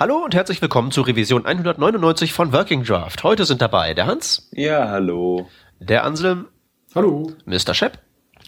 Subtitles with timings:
[0.00, 3.24] Hallo und herzlich willkommen zur Revision 199 von Working Draft.
[3.24, 4.48] Heute sind dabei der Hans.
[4.52, 5.48] Ja, hallo.
[5.80, 6.46] Der Anselm.
[6.94, 7.32] Hallo.
[7.46, 7.74] Mr.
[7.74, 7.98] Shep.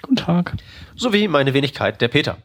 [0.01, 0.55] Guten Tag.
[0.95, 2.37] Sowie meine Wenigkeit, der Peter.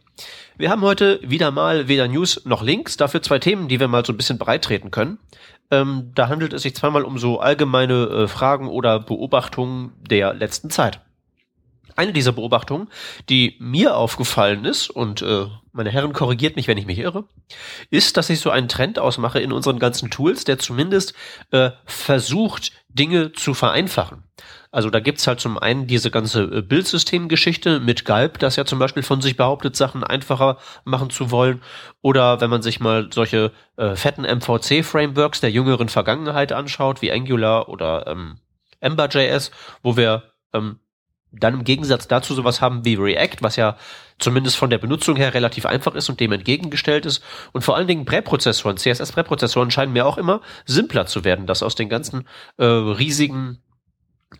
[0.58, 4.04] Wir haben heute wieder mal weder News noch Links, dafür zwei Themen, die wir mal
[4.04, 5.20] so ein bisschen breitreten können.
[5.70, 10.72] Ähm, da handelt es sich zweimal um so allgemeine äh, Fragen oder Beobachtungen der letzten
[10.72, 11.05] Zeit.
[11.96, 12.90] Eine dieser Beobachtungen,
[13.30, 17.26] die mir aufgefallen ist, und äh, meine Herren korrigiert mich, wenn ich mich irre,
[17.90, 21.14] ist, dass ich so einen Trend ausmache in unseren ganzen Tools, der zumindest
[21.52, 24.24] äh, versucht, Dinge zu vereinfachen.
[24.72, 28.78] Also da gibt's halt zum einen diese ganze äh, Bildsystemgeschichte mit Galb, das ja zum
[28.78, 31.62] Beispiel von sich behauptet, Sachen einfacher machen zu wollen.
[32.02, 37.70] Oder wenn man sich mal solche äh, fetten MVC-Frameworks der jüngeren Vergangenheit anschaut, wie Angular
[37.70, 38.40] oder ähm,
[38.82, 39.52] Ember.js,
[39.82, 40.24] wo wir
[40.54, 40.80] ähm,
[41.40, 43.78] dann im Gegensatz dazu sowas haben wie React, was ja
[44.20, 47.24] zumindest von der Benutzung her relativ einfach ist und dem entgegengestellt ist.
[47.52, 51.76] Und vor allen Dingen Präprozessoren, CSS-Präprozessoren scheinen mir auch immer simpler zu werden, dass aus
[51.76, 53.62] den ganzen äh, riesigen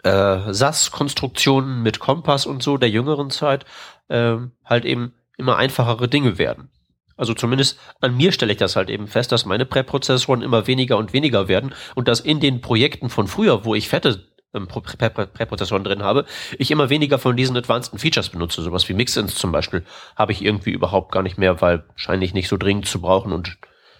[0.04, 3.66] äh, SAS-Konstruktionen mit Kompass und so der jüngeren Zeit
[4.08, 6.70] äh, halt eben immer einfachere Dinge werden.
[7.18, 10.98] Also zumindest an mir stelle ich das halt eben fest, dass meine Präprozessoren immer weniger
[10.98, 14.26] und weniger werden und dass in den Projekten von früher, wo ich fette
[14.56, 16.26] ähm, Präprozessoren drin habe,
[16.58, 18.62] ich immer weniger von diesen advanceden Features benutze.
[18.62, 19.84] Sowas wie Mixins zum Beispiel
[20.16, 23.58] habe ich irgendwie überhaupt gar nicht mehr, weil wahrscheinlich nicht so dringend zu brauchen und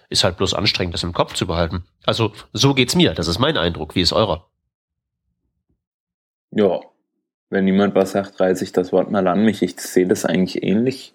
[0.08, 1.84] ist halt bloß anstrengend, das im Kopf zu behalten.
[2.04, 3.14] Also so geht's mir.
[3.14, 3.94] Das ist mein Eindruck.
[3.94, 4.46] Wie ist eurer?
[6.52, 6.80] Ja,
[7.50, 9.62] wenn niemand was sagt, reiße ich das Wort mal an mich.
[9.62, 11.12] Ich sehe das eigentlich ähnlich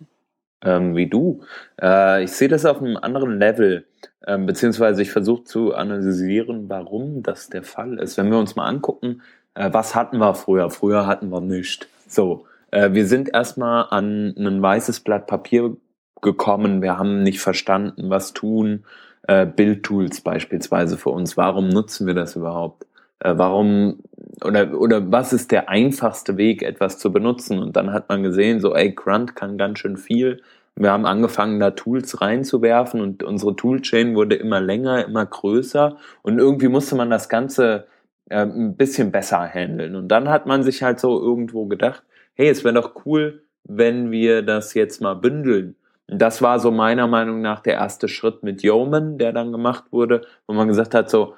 [0.64, 1.42] ähm, wie du.
[1.82, 3.86] Äh, ich sehe das auf einem anderen Level,
[4.26, 8.18] ähm, beziehungsweise ich versuche zu analysieren, warum das der Fall ist.
[8.18, 9.22] Wenn wir uns mal angucken,
[9.56, 10.70] äh, was hatten wir früher?
[10.70, 11.88] Früher hatten wir nichts.
[12.08, 15.76] So, äh, wir sind erstmal an ein weißes Blatt Papier
[16.22, 16.82] gekommen.
[16.82, 18.86] Wir haben nicht verstanden, was tun.
[19.28, 21.38] Äh, Bildtools beispielsweise für uns.
[21.38, 22.86] Warum nutzen wir das überhaupt?
[23.22, 24.00] Äh, warum
[24.44, 27.60] oder, oder was ist der einfachste Weg, etwas zu benutzen?
[27.60, 30.42] Und dann hat man gesehen, so, ey, Grunt kann ganz schön viel.
[30.76, 36.40] Wir haben angefangen, da Tools reinzuwerfen und unsere Toolchain wurde immer länger, immer größer und
[36.40, 37.88] irgendwie musste man das Ganze
[38.30, 39.96] äh, ein bisschen besser handeln.
[39.96, 42.04] Und dann hat man sich halt so irgendwo gedacht,
[42.34, 45.76] hey, es wäre doch cool, wenn wir das jetzt mal bündeln.
[46.10, 49.86] Und das war so meiner Meinung nach der erste Schritt mit Yeoman, der dann gemacht
[49.92, 51.36] wurde, wo man gesagt hat, so,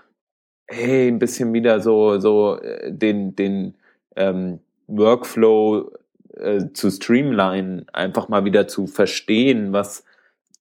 [0.68, 3.76] hey, ein bisschen wieder so, so äh, den, den
[4.16, 5.92] ähm, Workflow
[6.38, 10.06] äh, zu streamline, einfach mal wieder zu verstehen, was,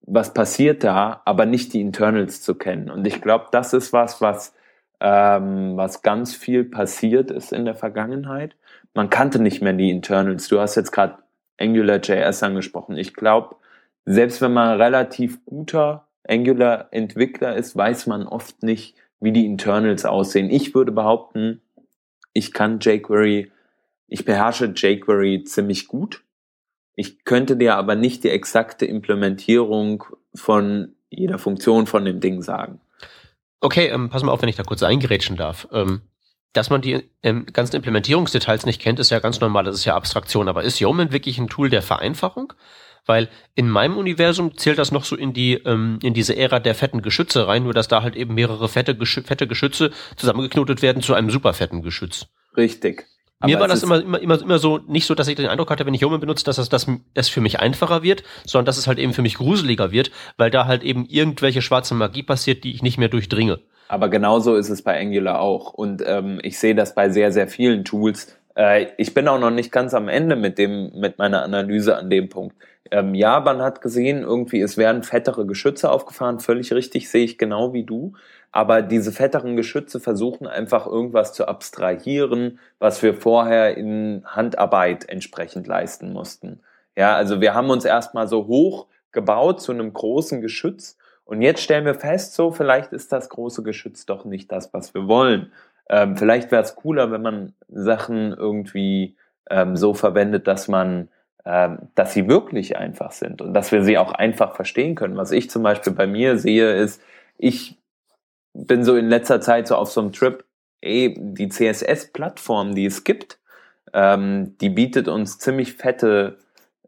[0.03, 2.91] was passiert da, aber nicht die Internals zu kennen.
[2.91, 4.55] Und ich glaube, das ist was, was,
[5.01, 8.57] ähm, was ganz viel passiert ist in der Vergangenheit.
[8.95, 10.49] Man kannte nicht mehr die Internals.
[10.49, 11.19] Du hast jetzt gerade
[11.59, 12.97] AngularJS angesprochen.
[12.97, 13.57] Ich glaube,
[14.05, 20.50] selbst wenn man relativ guter Angular-Entwickler ist, weiß man oft nicht, wie die Internals aussehen.
[20.50, 21.62] Ich würde behaupten,
[22.33, 23.50] ich kann jQuery,
[24.09, 26.22] ich beherrsche jQuery ziemlich gut.
[26.94, 32.81] Ich könnte dir aber nicht die exakte Implementierung von jeder Funktion von dem Ding sagen.
[33.60, 35.69] Okay, ähm, pass mal auf, wenn ich da kurz eingerätschen darf.
[35.72, 36.03] Ähm,
[36.53, 39.94] dass man die ähm, ganzen Implementierungsdetails nicht kennt, ist ja ganz normal, das ist ja
[39.94, 40.49] Abstraktion.
[40.49, 42.53] Aber ist Yeoman wirklich ein Tool der Vereinfachung?
[43.07, 46.75] Weil in meinem Universum zählt das noch so in die ähm, in diese Ära der
[46.75, 51.03] fetten Geschütze rein, nur dass da halt eben mehrere fette, Geschü fette Geschütze zusammengeknotet werden
[51.03, 52.27] zu einem super fetten Geschütz.
[52.57, 53.07] Richtig.
[53.45, 55.85] Mir war das immer, immer, immer, immer so, nicht so, dass ich den Eindruck hatte,
[55.85, 58.87] wenn ich Yeoman benutze, dass das, das, das für mich einfacher wird, sondern dass es
[58.87, 62.73] halt eben für mich gruseliger wird, weil da halt eben irgendwelche schwarze Magie passiert, die
[62.73, 63.59] ich nicht mehr durchdringe.
[63.89, 65.73] Aber genauso ist es bei Angular auch.
[65.73, 68.37] Und ähm, ich sehe das bei sehr, sehr vielen Tools.
[68.57, 72.09] Äh, ich bin auch noch nicht ganz am Ende mit dem, mit meiner Analyse an
[72.09, 72.57] dem Punkt.
[72.91, 77.38] Ähm, ja, man hat gesehen, irgendwie, es werden fettere Geschütze aufgefahren, völlig richtig, sehe ich
[77.38, 78.15] genau wie du.
[78.50, 85.66] Aber diese fetteren Geschütze versuchen einfach irgendwas zu abstrahieren, was wir vorher in Handarbeit entsprechend
[85.66, 86.60] leisten mussten.
[86.97, 91.62] Ja, also wir haben uns erstmal so hoch gebaut zu einem großen Geschütz und jetzt
[91.62, 95.53] stellen wir fest, so vielleicht ist das große Geschütz doch nicht das, was wir wollen.
[95.89, 99.16] Ähm, vielleicht wäre es cooler, wenn man Sachen irgendwie
[99.48, 101.09] ähm, so verwendet, dass man
[101.44, 105.16] dass sie wirklich einfach sind und dass wir sie auch einfach verstehen können.
[105.16, 107.03] Was ich zum Beispiel bei mir sehe, ist,
[107.36, 107.78] ich
[108.54, 110.44] bin so in letzter Zeit so auf so einem Trip,
[110.80, 113.39] ey, die CSS-Plattform, die es gibt,
[113.92, 116.39] ähm, die bietet uns ziemlich fette,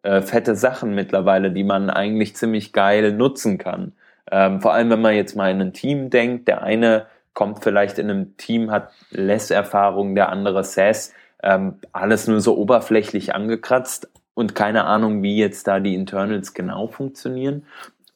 [0.02, 3.92] äh, fette Sachen mittlerweile, die man eigentlich ziemlich geil nutzen kann.
[4.30, 7.98] Ähm, vor allem, wenn man jetzt mal in ein Team denkt, der eine kommt vielleicht
[7.98, 11.12] in einem Team, hat less Erfahrung, der andere SAS,
[11.42, 16.86] ähm, alles nur so oberflächlich angekratzt, und keine Ahnung, wie jetzt da die Internals genau
[16.88, 17.64] funktionieren.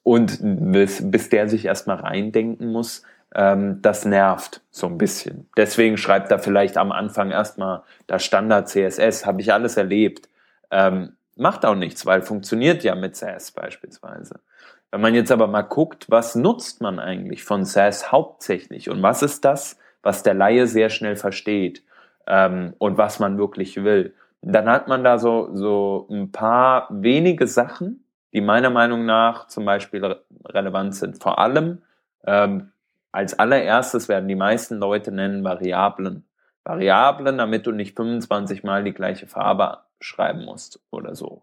[0.03, 3.03] und bis, bis der sich erstmal reindenken muss,
[3.35, 5.49] ähm, das nervt so ein bisschen.
[5.56, 10.29] Deswegen schreibt er vielleicht am Anfang erstmal das Standard CSS, habe ich alles erlebt.
[10.70, 14.41] Ähm, macht auch nichts, weil funktioniert ja mit SAS beispielsweise.
[14.91, 19.23] Wenn man jetzt aber mal guckt, was nutzt man eigentlich von SAS hauptsächlich und was
[19.23, 21.82] ist das, was der Laie sehr schnell versteht
[22.26, 27.46] ähm, und was man wirklich will, dann hat man da so, so ein paar wenige
[27.46, 31.23] Sachen, die meiner Meinung nach zum Beispiel re relevant sind.
[31.23, 31.82] Vor allem
[32.25, 32.73] ähm,
[33.12, 36.25] als allererstes werden die meisten Leute nennen Variablen.
[36.64, 41.43] Variablen, damit du nicht 25 mal die gleiche Farbe schreiben musst oder so.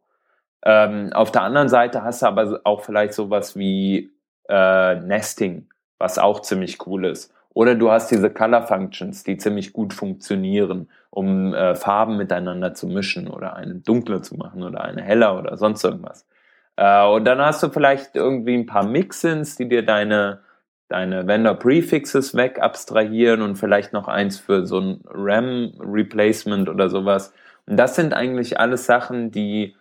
[0.64, 4.12] Ähm, auf der anderen Seite hast du aber auch vielleicht sowas wie
[4.48, 5.68] äh, Nesting,
[5.98, 7.34] was auch ziemlich cool ist.
[7.56, 12.86] Oder du hast diese Color Functions, die ziemlich gut funktionieren, um äh, Farben miteinander zu
[12.86, 16.28] mischen oder eine dunkler zu machen oder eine heller oder sonst irgendwas.
[16.76, 20.42] Äh, und dann hast du vielleicht irgendwie ein paar Mixins, die dir deine,
[20.90, 26.90] deine Vendor Prefixes weg abstrahieren und vielleicht noch eins für so ein RAM Replacement oder
[26.90, 27.34] sowas.
[27.68, 29.78] Und das sind eigentlich alles Sachen, die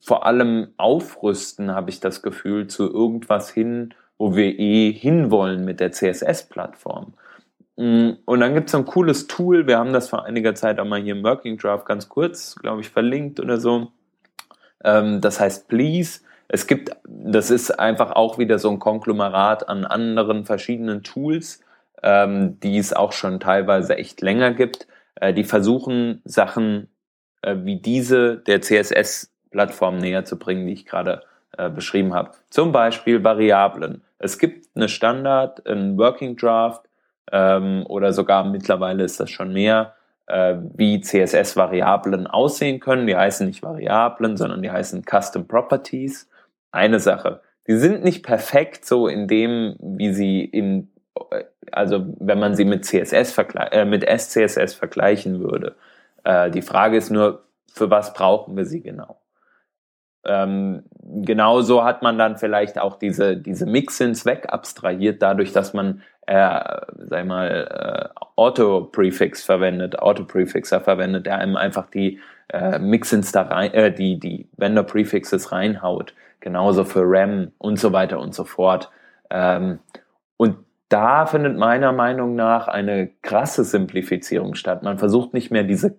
[0.00, 5.80] vor allem aufrüsten, habe ich das Gefühl, zu irgendwas hin, wo wir eh hinwollen mit
[5.80, 7.14] der CSS-Plattform.
[7.76, 10.84] Mm, und dann gibt es ein cooles Tool, wir haben das vor einiger Zeit auch
[10.84, 13.92] mal hier im Working Draft ganz kurz, glaube ich, verlinkt oder so.
[14.84, 16.20] Ähm, das heißt Please.
[16.48, 21.60] Es gibt, das ist einfach auch wieder so ein Konglomerat an anderen verschiedenen Tools,
[22.02, 24.86] ähm, die es auch schon teilweise echt länger gibt,
[25.16, 26.88] äh, die versuchen, Sachen
[27.42, 31.22] äh, wie diese der CSS-Plattform näher zu bringen, die ich gerade
[31.56, 32.32] äh, beschrieben habe.
[32.50, 34.02] Zum Beispiel Variablen.
[34.18, 36.88] Es gibt eine Standard, ein Working Draft
[37.30, 39.94] ähm, oder sogar mittlerweile ist das schon mehr,
[40.26, 43.06] äh, wie CSS-Variablen aussehen können.
[43.06, 46.28] Die heißen nicht Variablen, sondern die heißen Custom Properties.
[46.70, 47.40] Eine Sache.
[47.66, 50.90] Die sind nicht perfekt so in dem, wie sie in,
[51.70, 55.76] also wenn man sie mit CSS äh, mit SCSS vergleichen würde.
[56.24, 59.20] Äh, die Frage ist nur, für was brauchen wir sie genau?
[60.28, 66.60] Ähm, genauso hat man dann vielleicht auch diese, diese Mixins wegabstrahiert, dadurch, dass man, äh,
[66.98, 73.72] sag mal, äh, Auto-Prefix verwendet, Auto-Prefixer verwendet, der einem einfach die äh, Mixins da rein,
[73.72, 76.14] äh, die, die Vendor-Prefixes reinhaut.
[76.40, 78.90] Genauso für RAM und so weiter und so fort.
[79.30, 79.78] Ähm,
[80.36, 80.56] und
[80.88, 84.82] da findet meiner Meinung nach eine krasse Simplifizierung statt.
[84.82, 85.96] Man versucht nicht mehr diese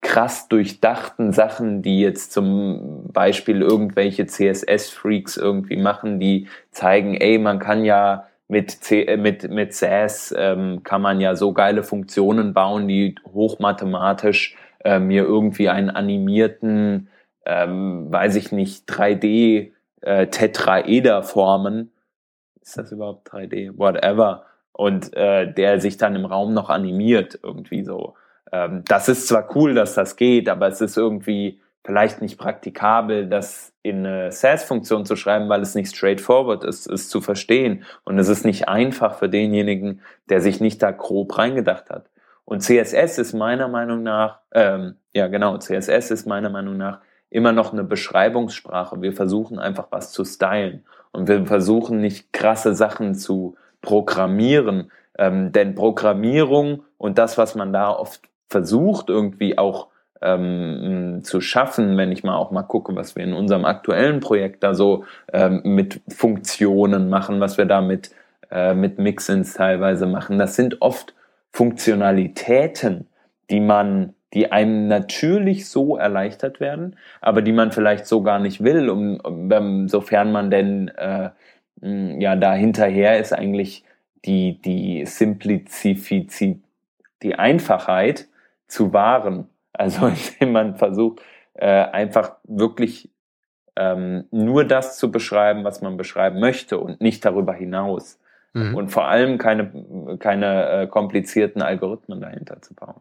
[0.00, 7.58] krass durchdachten Sachen, die jetzt zum Beispiel irgendwelche CSS-Freaks irgendwie machen, die zeigen, ey, man
[7.58, 12.54] kann ja mit, C äh, mit, mit SAS ähm, kann man ja so geile Funktionen
[12.54, 17.08] bauen, die hochmathematisch äh, mir irgendwie einen animierten,
[17.44, 21.92] ähm, weiß ich nicht, 3D äh, Tetraeder formen.
[22.60, 23.78] Ist das überhaupt 3D?
[23.78, 24.46] Whatever.
[24.72, 28.14] Und äh, der sich dann im Raum noch animiert, irgendwie so
[28.52, 33.26] ähm, das ist zwar cool, dass das geht, aber es ist irgendwie vielleicht nicht praktikabel,
[33.26, 37.84] das in eine SAS-Funktion zu schreiben, weil es nicht straightforward ist, es zu verstehen.
[38.04, 42.06] Und es ist nicht einfach für denjenigen, der sich nicht da grob reingedacht hat.
[42.44, 47.00] Und CSS ist meiner Meinung nach, ähm, ja genau, CSS ist meiner Meinung nach
[47.30, 49.00] immer noch eine Beschreibungssprache.
[49.00, 55.52] Wir versuchen einfach was zu stylen und wir versuchen nicht krasse Sachen zu programmieren, ähm,
[55.52, 59.88] denn Programmierung und das, was man da oft versucht irgendwie auch
[60.22, 64.62] ähm, zu schaffen, wenn ich mal auch mal gucke, was wir in unserem aktuellen Projekt
[64.62, 68.10] da so ähm, mit Funktionen machen, was wir da mit,
[68.50, 70.38] äh, mit Mixins teilweise machen.
[70.38, 71.14] Das sind oft
[71.52, 73.06] Funktionalitäten,
[73.48, 78.62] die man, die einem natürlich so erleichtert werden, aber die man vielleicht so gar nicht
[78.62, 81.30] will, um, um sofern man denn äh,
[81.80, 83.84] ja da hinterher ist eigentlich
[84.26, 86.62] die die Simplizifizität,
[87.22, 88.28] die Einfachheit
[88.70, 89.48] zu wahren.
[89.72, 90.06] Also
[90.40, 91.20] indem man versucht,
[91.54, 93.10] äh, einfach wirklich
[93.76, 98.18] ähm, nur das zu beschreiben, was man beschreiben möchte und nicht darüber hinaus.
[98.52, 98.74] Mhm.
[98.74, 103.00] Und vor allem keine, keine äh, komplizierten Algorithmen dahinter zu bauen.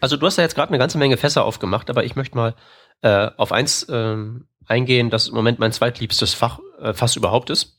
[0.00, 2.54] Also du hast ja jetzt gerade eine ganze Menge Fässer aufgemacht, aber ich möchte mal
[3.02, 7.78] äh, auf eins ähm, eingehen, das im Moment mein zweitliebstes Fach, äh, Fass überhaupt ist.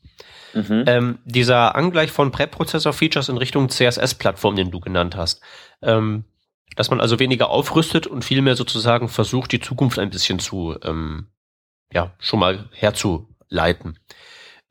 [0.54, 0.84] Mhm.
[0.86, 5.42] Ähm, dieser Angleich von Präprozessor-Features in Richtung CSS-Plattform, den du genannt hast.
[5.82, 6.24] Ähm,
[6.76, 11.26] dass man also weniger aufrüstet und vielmehr sozusagen versucht, die Zukunft ein bisschen zu, ähm,
[11.92, 13.98] ja, schon mal herzuleiten.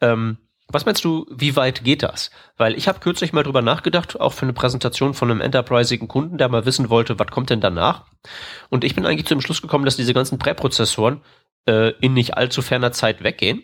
[0.02, 2.32] Ähm, was meinst du, wie weit geht das?
[2.58, 6.40] Weil ich habe kürzlich mal drüber nachgedacht, auch für eine Präsentation von einem enterprisigen Kunden,
[6.40, 8.06] der mal wissen wollte, was kommt denn danach?
[8.70, 11.22] Und ich bin eigentlich zu dem Schluss gekommen, dass diese ganzen Präprozessoren
[11.68, 13.64] äh, in nicht allzu ferner Zeit weggehen.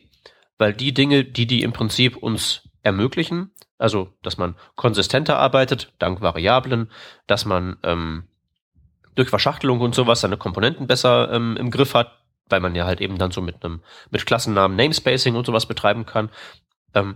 [0.57, 6.21] weil die Dinge, die die im Prinzip uns ermöglichen, also dass man konsistenter arbeitet, dank
[6.21, 6.91] Variablen,
[7.25, 8.27] dass man ähm,
[9.15, 13.01] durch Verschachtelung und sowas seine Komponenten besser ähm, im Griff hat, weil man ja halt
[13.01, 16.29] eben dann so mit einem mit Klassennamen Namespacing und sowas betreiben kann.
[16.93, 17.15] Ähm,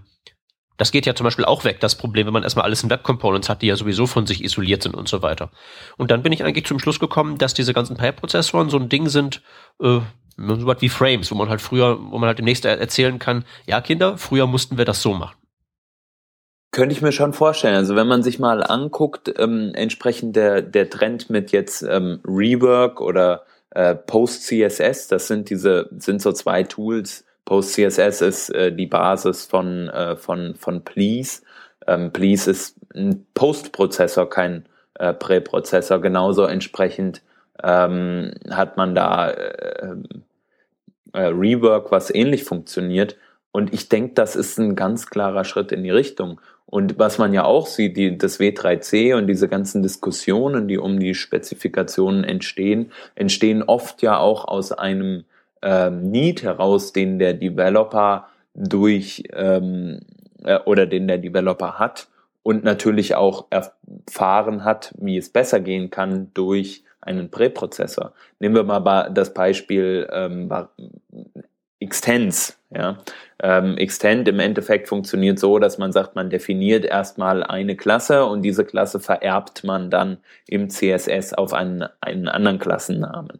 [0.77, 3.03] das geht ja zum Beispiel auch weg, das Problem, wenn man erstmal alles in Web
[3.03, 5.51] Components hat, die ja sowieso von sich isoliert sind und so weiter.
[5.97, 9.07] Und dann bin ich eigentlich zum Schluss gekommen, dass diese ganzen Präprozessoren so ein Ding
[9.07, 9.41] sind,
[9.79, 10.01] äh,
[10.37, 13.79] so was wie Frames, wo man halt früher, wo man halt demnächst erzählen kann, ja
[13.79, 15.37] Kinder, früher mussten wir das so machen.
[16.75, 17.75] Könnte ich mir schon vorstellen.
[17.75, 22.99] Also wenn man sich mal anguckt, ähm, entsprechend der, der Trend mit jetzt ähm, Rework
[22.99, 27.23] oder äh, Post-CSS, das sind diese, sind so zwei Tools.
[27.45, 31.43] Post-CSS ist äh, die Basis von, äh, von, von Please.
[31.87, 34.65] Ähm, Please ist ein Post-Prozessor, kein
[34.95, 36.01] äh, Präprozessor.
[36.01, 37.21] Genauso entsprechend
[37.63, 39.95] ähm, hat man da äh,
[41.13, 43.15] äh, Rework, was ähnlich funktioniert.
[43.53, 46.41] Und ich denke, das ist ein ganz klarer Schritt in die Richtung.
[46.67, 50.99] Und was man ja auch sieht, die, das W3C und diese ganzen Diskussionen, die um
[50.99, 55.25] die Spezifikationen entstehen, entstehen oft ja auch aus einem
[55.61, 59.99] ähm, Need heraus, den der Developer durch ähm,
[60.43, 62.07] äh, oder den der Developer hat
[62.43, 68.13] und natürlich auch erfahren hat, wie es besser gehen kann durch einen Präprozessor.
[68.39, 70.51] Nehmen wir mal das Beispiel ähm,
[71.79, 72.57] Extends.
[72.75, 72.97] Ja?
[73.41, 78.41] Ähm, Extend im Endeffekt funktioniert so, dass man sagt, man definiert erstmal eine Klasse und
[78.41, 80.17] diese Klasse vererbt man dann
[80.47, 83.39] im CSS auf einen, einen anderen Klassennamen.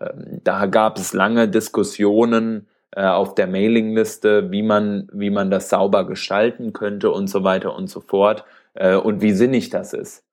[0.00, 5.68] Ähm, da gab es lange Diskussionen äh, auf der Mailingliste, wie man, wie man das
[5.68, 10.24] sauber gestalten könnte und so weiter und so fort äh, und wie sinnig das ist.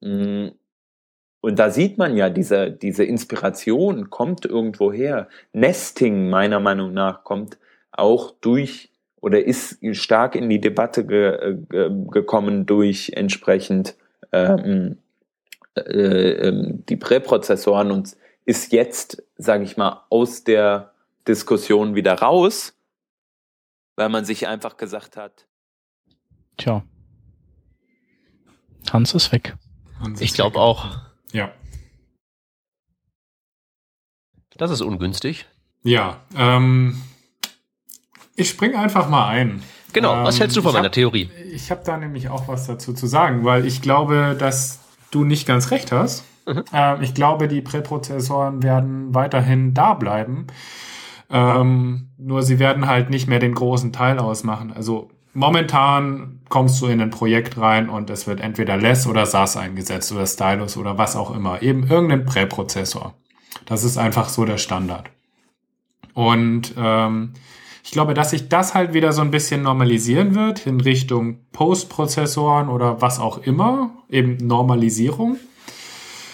[0.00, 0.48] Mm,
[1.40, 5.28] und da sieht man ja, diese, diese Inspiration kommt irgendwo her.
[5.52, 7.58] Nesting, meiner Meinung nach, kommt
[7.92, 13.94] auch durch oder ist stark in die Debatte ge, ge, gekommen durch entsprechend
[14.32, 14.98] ähm,
[15.76, 20.92] äh, äh, die Präprozessoren und ist jetzt, sage ich mal, aus der
[21.28, 22.74] Diskussion wieder raus,
[23.96, 25.46] weil man sich einfach gesagt hat.
[26.56, 26.84] Tja.
[28.92, 29.56] Hans ist weg.
[30.00, 30.98] Hans ich glaube auch.
[31.32, 31.52] Ja.
[34.56, 35.46] Das ist ungünstig.
[35.82, 37.00] Ja, ähm,
[38.36, 39.62] ich springe einfach mal ein.
[39.92, 41.30] Genau, ähm, was hältst du von meiner hab, Theorie?
[41.52, 45.46] Ich habe da nämlich auch was dazu zu sagen, weil ich glaube, dass du nicht
[45.46, 46.24] ganz recht hast.
[46.46, 46.64] Mhm.
[46.72, 50.46] Ähm, ich glaube, die Präprozessoren werden weiterhin da bleiben.
[51.30, 54.72] Ähm, nur sie werden halt nicht mehr den großen Teil ausmachen.
[54.72, 59.56] Also momentan kommst du in ein Projekt rein und es wird entweder Less oder SAS
[59.56, 61.62] eingesetzt oder Stylus oder was auch immer.
[61.62, 63.14] Eben irgendein Präprozessor.
[63.66, 65.10] Das ist einfach so der Standard.
[66.14, 67.32] Und ähm,
[67.84, 72.68] ich glaube, dass sich das halt wieder so ein bisschen normalisieren wird in Richtung Postprozessoren
[72.68, 75.38] oder was auch immer, eben Normalisierung.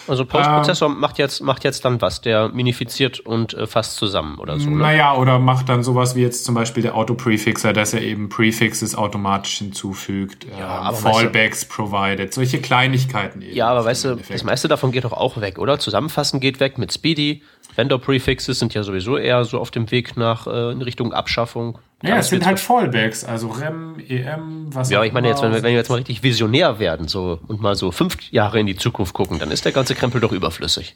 [0.09, 4.39] Also Postprozessor ähm, macht jetzt macht jetzt dann was, der minifiziert und äh, fasst zusammen
[4.39, 4.69] oder so.
[4.69, 4.77] Ne?
[4.77, 8.95] Naja, oder macht dann sowas wie jetzt zum Beispiel der Autoprefixer, dass er eben Prefixes
[8.95, 13.55] automatisch hinzufügt, ja, ähm, Fallbacks weißt du, provided, solche Kleinigkeiten eben.
[13.55, 15.77] Ja, aber weißt du, das meiste davon geht doch auch weg, oder?
[15.77, 17.43] Zusammenfassen geht weg mit Speedy.
[17.75, 21.79] Vendor-Prefixes sind ja sowieso eher so auf dem Weg nach äh, in Richtung Abschaffung.
[22.01, 25.57] Ja, es sind halt Fallbacks, also REM, EM, was Ja, ich meine jetzt, wenn wir,
[25.57, 28.77] wenn wir jetzt mal richtig visionär werden so und mal so fünf Jahre in die
[28.77, 30.95] Zukunft gucken, dann ist der ganze Krempel doch überflüssig.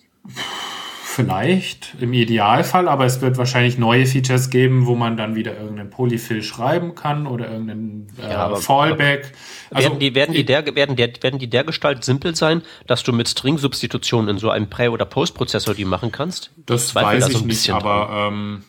[1.15, 5.91] Vielleicht, im Idealfall, aber es wird wahrscheinlich neue Features geben, wo man dann wieder irgendeinen
[5.91, 9.31] Polyfill schreiben kann oder irgendeinen äh, ja, Fallback.
[9.69, 13.03] Also, werden, die, werden, die der, werden, der, werden die der Gestalt simpel sein, dass
[13.03, 16.49] du mit String-Substitution in so einem Prä- oder Post-Prozessor die machen kannst?
[16.65, 18.63] Das weiß ich nicht, aber ähm,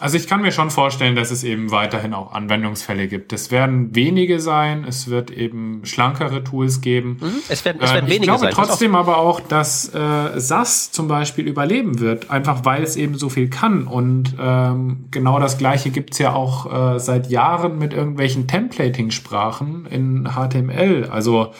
[0.00, 3.32] also ich kann mir schon vorstellen, dass es eben weiterhin auch Anwendungsfälle gibt.
[3.32, 7.18] Es werden wenige sein, es wird eben schlankere Tools geben.
[7.20, 8.48] Mhm, es werden, es werden ähm, wenige sein.
[8.48, 12.96] Ich glaube trotzdem aber auch, dass äh, SAS zum Beispiel überleben wird, einfach weil es
[12.96, 13.86] eben so viel kann.
[13.86, 20.30] Und ähm, genau das gleiche gibt's ja auch äh, seit Jahren mit irgendwelchen Templating-Sprachen in
[20.34, 21.08] HTML.
[21.10, 21.52] Also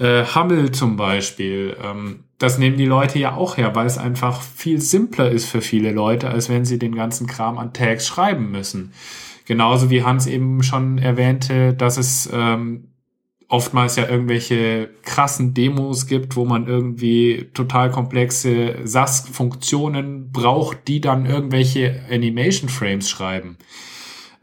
[0.00, 1.76] äh, Hummel zum Beispiel.
[1.82, 5.60] Ähm, das nehmen die Leute ja auch her, weil es einfach viel simpler ist für
[5.60, 8.92] viele Leute, als wenn sie den ganzen Kram an Tags schreiben müssen.
[9.44, 12.92] Genauso wie Hans eben schon erwähnte, dass es ähm,
[13.48, 21.26] oftmals ja irgendwelche krassen Demos gibt, wo man irgendwie total komplexe SAS-Funktionen braucht, die dann
[21.26, 23.56] irgendwelche Animation-Frames schreiben.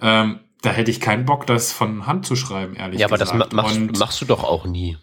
[0.01, 2.99] Ähm, da hätte ich keinen Bock, das von Hand zu schreiben, ehrlich gesagt.
[2.99, 4.97] Ja, aber das machst, machst du doch auch nie.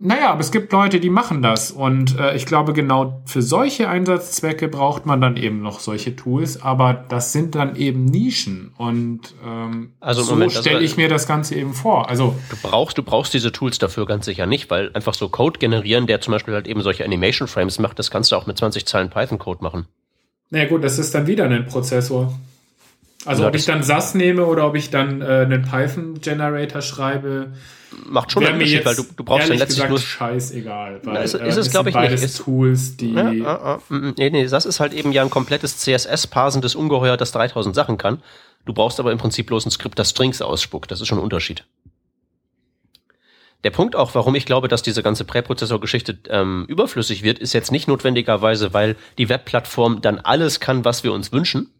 [0.00, 1.70] Naja, aber es gibt Leute, die machen das.
[1.70, 6.60] Und äh, ich glaube, genau für solche Einsatzzwecke braucht man dann eben noch solche Tools.
[6.60, 8.72] Aber das sind dann eben Nischen.
[8.76, 12.08] Und ähm, Also, so also- stelle ich mir das Ganze eben vor.
[12.10, 15.58] Also Du brauchst, du brauchst diese Tools dafür ganz sicher nicht, weil einfach so Code
[15.58, 18.58] generieren, der zum Beispiel halt eben solche Animation Frames macht, das kannst du auch mit
[18.58, 19.86] 20 Zeilen Python-Code machen.
[20.50, 22.32] Na gut, das ist dann wieder ein Prozessor.
[23.26, 27.52] Also Ja, ob ich dann SAS nehme oder ob ich dann äh, einen Python-Generator schreibe,
[28.06, 30.00] Macht schon einen Unterschied, weil du, du brauchst dann letztlich gesagt nur.
[30.00, 31.00] scheißegal.
[31.04, 32.08] Weil, Na, ist- äh, ist es, das glaub sind ich, nicht.
[32.10, 33.12] beides Ist- Tools, die...
[33.14, 36.74] Ja, ah, ah, mm, mm, nee, nee, das ist halt eben ja ein komplettes CSS-parsendes
[36.74, 38.20] Ungeheuer, das 3000 Sachen kann.
[38.64, 40.90] Du brauchst aber im Prinzip bloß ein Skript, das Strings ausspuckt.
[40.90, 41.64] Das ist schon ein Unterschied.
[43.62, 47.72] Der Punkt auch, warum ich glaube, dass diese ganze Präprozessor-Geschichte ähm, überflüssig wird, ist jetzt
[47.72, 51.70] nicht notwendigerweise, weil die Webplattform dann alles kann, was wir uns wünschen,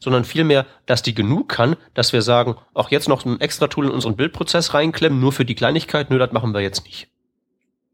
[0.00, 3.86] sondern vielmehr, dass die genug kann, dass wir sagen, auch jetzt noch ein extra Tool
[3.86, 7.08] in unseren Bildprozess reinklemmen, nur für die Kleinigkeit, nö, das machen wir jetzt nicht.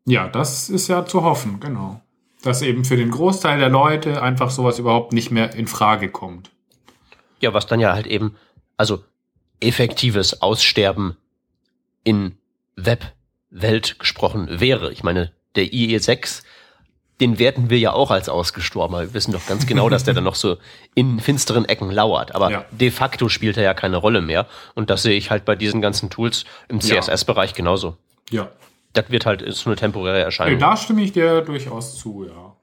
[0.05, 2.01] Ja, das ist ja zu hoffen, genau.
[2.43, 6.51] Dass eben für den Großteil der Leute einfach sowas überhaupt nicht mehr in Frage kommt.
[7.41, 8.37] Ja, was dann ja halt eben,
[8.77, 9.05] also
[9.61, 11.17] effektives Aussterben
[12.03, 12.37] in
[12.77, 14.93] Webwelt gesprochen wäre.
[14.93, 16.43] Ich meine, der IE6,
[17.23, 18.99] den werten wir ja auch als ausgestorben.
[18.99, 20.57] Wir wissen doch ganz genau, dass der dann noch so
[20.95, 22.35] in finsteren Ecken lauert.
[22.35, 22.65] Aber Ja.
[22.73, 24.47] de facto spielt er ja keine Rolle mehr.
[24.75, 26.81] Und das sehe ich halt bei diesen ganzen Tools im.
[26.81, 27.97] CSS-Bereich genauso.
[28.31, 28.49] Ja.
[28.93, 30.59] Das wird halt ist so eine temporäre Erscheinung.
[30.59, 32.57] da stimme ich dir durchaus zu, ja.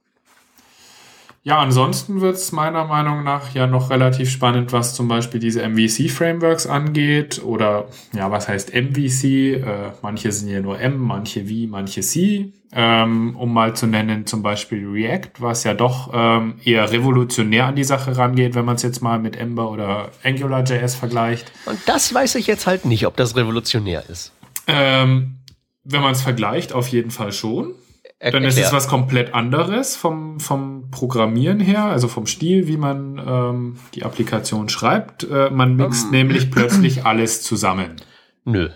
[1.44, 5.68] Ja, ansonsten wird es meiner Meinung nach ja noch relativ spannend, was zum Beispiel diese
[5.68, 7.42] MVC-Frameworks angeht.
[7.44, 9.24] Oder ja, was heißt MVC?
[9.24, 9.64] Äh,
[10.02, 12.52] manche sind ja nur M, manche V, manche C.
[12.72, 17.76] Ähm, um mal zu nennen, zum Beispiel React, was ja doch ähm, eher revolutionär an
[17.76, 21.52] die Sache rangeht, wenn man es jetzt mal mit Ember oder AngularJS vergleicht.
[21.66, 24.34] Und das weiß ich jetzt halt nicht, ob das revolutionär ist.
[24.68, 25.38] Ähm,
[25.84, 27.74] wenn man es vergleicht, auf jeden Fall schon.
[28.20, 32.78] Er Dann ist es was komplett anderes vom, vom Programmieren her, also vom Stil, wie
[32.78, 35.24] man ähm, die Applikation schreibt.
[35.24, 36.12] Äh, man mixt Ähm.
[36.12, 37.98] nämlich plötzlich alles zusammen.
[38.46, 38.70] Nö.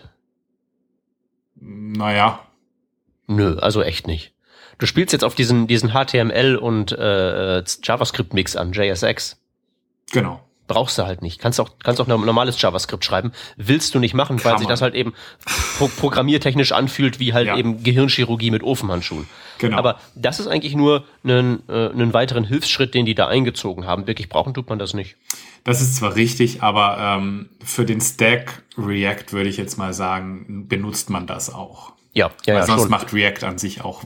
[1.55, 2.39] Naja,
[3.27, 4.33] Nö, also echt nicht.
[4.79, 9.39] Du spielst jetzt auf diesen, diesen HTML und äh, JavaScript-Mix an, JSX.
[10.11, 10.41] genau.
[10.67, 11.39] Brauchst du halt nicht.
[11.39, 13.33] Kannst auch, kannst auch normales JavaScript schreiben.
[13.57, 14.73] Willst du nicht machen, weil Kann sich man.
[14.73, 15.13] das halt eben
[15.77, 17.57] pro programmiertechnisch anfühlt, wie halt Ja.
[17.57, 19.27] eben Gehirnchirurgie mit Ofenhandschuhen.
[19.57, 19.77] Genau.
[19.77, 24.07] Aber das ist eigentlich nur einen, äh, einen weiteren Hilfsschritt, den die da eingezogen haben.
[24.07, 25.17] Wirklich brauchen tut man das nicht.
[25.65, 30.67] Das ist zwar richtig, aber ähm, für den Stack React würde ich jetzt mal sagen,
[30.69, 31.91] benutzt man das auch.
[32.13, 34.03] Ja, ja, Weil ja sonst macht React an sich auch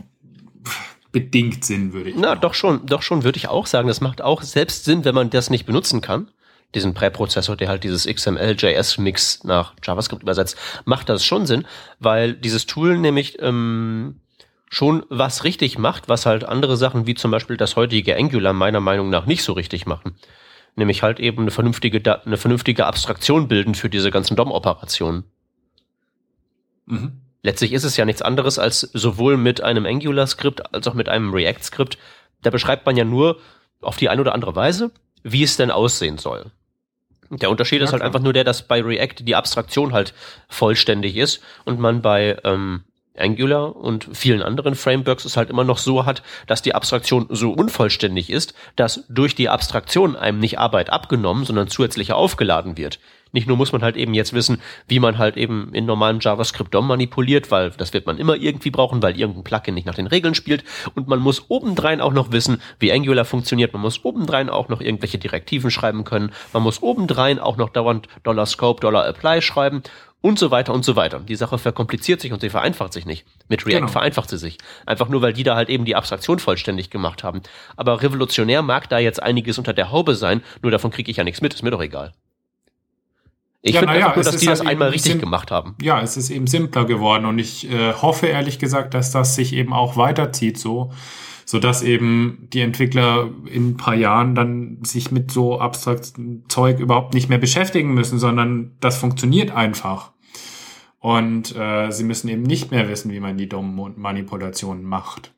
[1.12, 2.42] bedingt Sinn, würde ich Na, sagen.
[2.42, 3.88] doch schon, doch schon, würde ich auch sagen.
[3.88, 6.30] Das macht auch selbst Sinn, wenn man das nicht benutzen kann.
[6.76, 11.66] Diesen Präprozessor, der halt dieses XML-JS-Mix nach JavaScript übersetzt, macht das schon Sinn,
[12.00, 14.20] weil dieses Tool nämlich ähm,
[14.70, 18.82] schon was richtig macht, was halt andere Sachen wie zum Beispiel das heutige Angular meiner
[18.82, 20.16] Meinung nach nicht so richtig machen.
[20.76, 25.24] Nämlich halt eben eine vernünftige, eine vernünftige Abstraktion bilden für diese ganzen DOM-Operationen.
[26.86, 27.22] Mhm.
[27.44, 31.34] Letztlich ist es ja nichts anderes als sowohl mit einem Angular-Skript als auch mit einem
[31.34, 31.98] React-Skript.
[32.42, 33.40] Da beschreibt man ja nur
[33.82, 34.92] auf die eine oder andere Weise,
[35.24, 36.52] wie es denn aussehen soll.
[37.30, 38.08] Der Unterschied Ja, ist halt klar.
[38.08, 40.14] einfach nur der, dass bei React die Abstraktion halt
[40.50, 42.84] vollständig ist und man bei ähm,
[43.18, 47.52] Angular und vielen anderen Frameworks es halt immer noch so hat, dass die Abstraktion so
[47.52, 53.00] unvollständig ist, dass durch die Abstraktion einem nicht Arbeit abgenommen, sondern zusätzlich aufgeladen wird.
[53.32, 56.74] Nicht nur muss man halt eben jetzt wissen, wie man halt eben in normalem JavaScript
[56.74, 60.08] DOM manipuliert, weil das wird man immer irgendwie brauchen, weil irgendein Plugin nicht nach den
[60.08, 60.64] Regeln spielt.
[60.96, 63.74] Und man muss obendrein auch noch wissen, wie Angular funktioniert.
[63.74, 66.32] Man muss obendrein auch noch irgendwelche Direktiven schreiben können.
[66.54, 68.08] Man muss obendrein auch noch dauernd
[68.46, 69.84] $Scope, $Apply schreiben
[70.22, 71.20] und so weiter und so weiter.
[71.20, 73.26] Die Sache verkompliziert sich und sie vereinfacht sich nicht.
[73.50, 73.92] Mit React Genau.
[73.92, 74.58] vereinfacht sie sich.
[74.86, 77.42] Einfach nur, weil die da halt eben die Abstraktion vollständig gemacht haben.
[77.76, 81.24] Aber revolutionär mag da jetzt einiges unter der Haube sein, nur davon kriege ich ja
[81.24, 82.14] nichts mit, ist mir doch egal.
[83.68, 85.76] Ich Ja, finde es dass ist die das halt einmal eben richtig gemacht haben.
[85.82, 89.54] ja, es ist eben simpler geworden und ich äh, hoffe ehrlich gesagt, dass das sich
[89.54, 90.92] eben auch weiterzieht so,
[91.46, 96.80] so dass eben die Entwickler in ein paar Jahren dann sich mit so abstraktem Zeug
[96.80, 100.12] überhaupt nicht mehr beschäftigen müssen, sondern das funktioniert einfach.
[101.00, 105.32] Und äh, sie müssen eben nicht mehr wissen, wie man die dummen Manipulationen macht.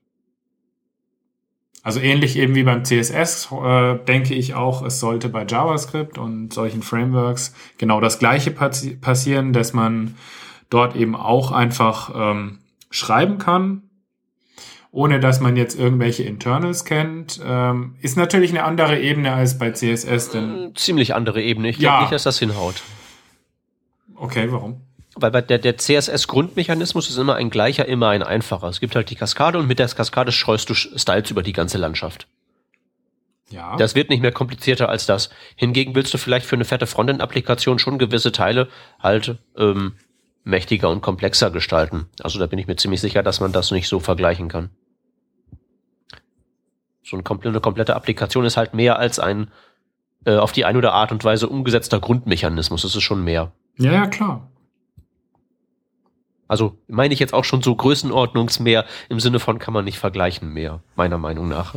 [1.82, 6.54] Also ähnlich eben wie beim CSS äh, denke ich auch, es sollte bei JavaScript und
[6.54, 10.16] solchen Frameworks genau das gleiche passi passieren, dass man
[10.70, 12.60] dort eben auch einfach ähm,
[12.92, 13.84] schreiben kann,
[14.92, 17.40] ohne dass man jetzt irgendwelche Internals kennt.
[17.44, 21.70] Ähm, ist natürlich eine andere Ebene als bei CSS, denn Ziemlich andere Ebene.
[21.70, 21.92] Ich Ja.
[21.92, 22.84] glaube nicht, dass das hinhaut.
[24.16, 24.82] okay, warum?
[25.22, 28.68] Weil bei der, der CSS-Grundmechanismus ist immer ein gleicher, immer ein einfacher.
[28.68, 31.78] Es gibt halt die Kaskade und mit der Kaskade streust du Styles über die ganze
[31.78, 32.28] Landschaft.
[33.50, 33.76] Ja.
[33.78, 35.30] Das wird nicht mehr komplizierter als das.
[35.56, 38.68] Hingegen willst du vielleicht für eine fette Frontend-Applikation schon gewisse Teile
[39.00, 39.94] halt ähm,
[40.44, 42.08] mächtiger und komplexer gestalten.
[42.22, 44.70] Also da bin ich mir ziemlich sicher, dass man das nicht so vergleichen kann.
[47.04, 49.50] So eine komplette, komplette Applikation ist halt mehr als ein
[50.26, 52.84] äh, auf die eine oder Art und Weise umgesetzter Grundmechanismus.
[52.84, 53.52] Das ist schon mehr.
[53.78, 54.50] Ja, ja, klar.
[56.50, 60.52] Also meine ich jetzt auch schon so Größenordnungsmehr im Sinne von kann man nicht vergleichen
[60.52, 61.76] mehr, meiner Meinung nach.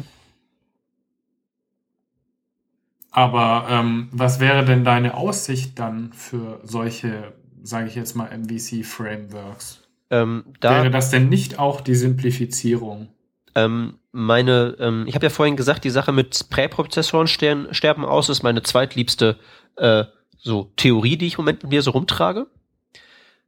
[3.11, 9.83] Aber ähm, was wäre denn deine Aussicht dann für solche, sage ich jetzt mal, MVC-Frameworks?
[10.09, 13.09] Ähm, da, wäre das denn nicht auch die Simplifizierung?
[13.55, 18.31] Ähm, meine, ähm, ich habe ja vorhin gesagt, die Sache mit Präprozessoren sterben, sterben aus,
[18.31, 19.39] ist meine zweitliebste
[19.77, 20.05] äh,
[20.39, 22.47] so Theorie, die ich im Moment mit mir so rumtrage.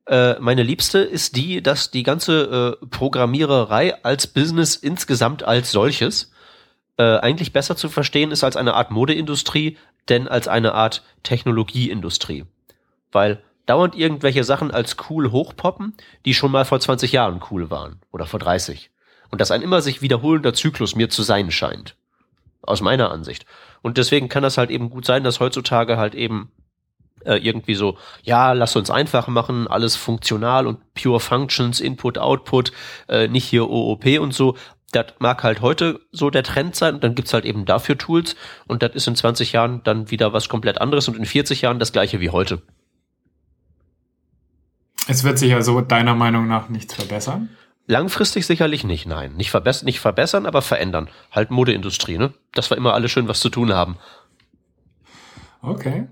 [0.06, 6.30] Äh, meine liebste ist die, dass die ganze äh, Programmiererei als Business insgesamt als solches
[6.98, 12.44] äh, eigentlich besser zu verstehen ist als eine Art Modeindustrie, denn als eine Art Technologieindustrie.
[13.12, 18.00] Weil dauernd irgendwelche Sachen als cool hochpoppen, die schon mal vor 20 Jahren cool waren
[18.12, 18.90] oder vor 30.
[19.30, 21.96] Und das ein immer sich wiederholender Zyklus mir zu sein scheint.
[22.62, 23.46] Aus meiner Ansicht.
[23.82, 26.50] Und deswegen kann das halt eben gut sein, dass heutzutage halt eben
[27.24, 32.72] äh, irgendwie so, ja, lass uns einfach machen, alles funktional und pure Functions, Input, Output,
[33.08, 34.56] äh, nicht hier OOP und so.
[34.92, 38.36] Das mag halt heute so der Trend sein und dann gibt's halt eben dafür Tools
[38.68, 41.78] und das ist in 20 Jahren dann wieder was komplett anderes und in 40 Jahren
[41.78, 42.62] das gleiche wie heute.
[45.06, 47.50] Es wird sich also deiner Meinung nach nichts verbessern?
[47.86, 49.34] Langfristig sicherlich nicht, nein.
[49.34, 51.10] Nicht, verbess nicht verbessern, aber verändern.
[51.30, 52.32] Halt Modeindustrie, ne?
[52.52, 53.98] Dass wir immer alle schön was zu tun haben.
[55.60, 56.08] Okay.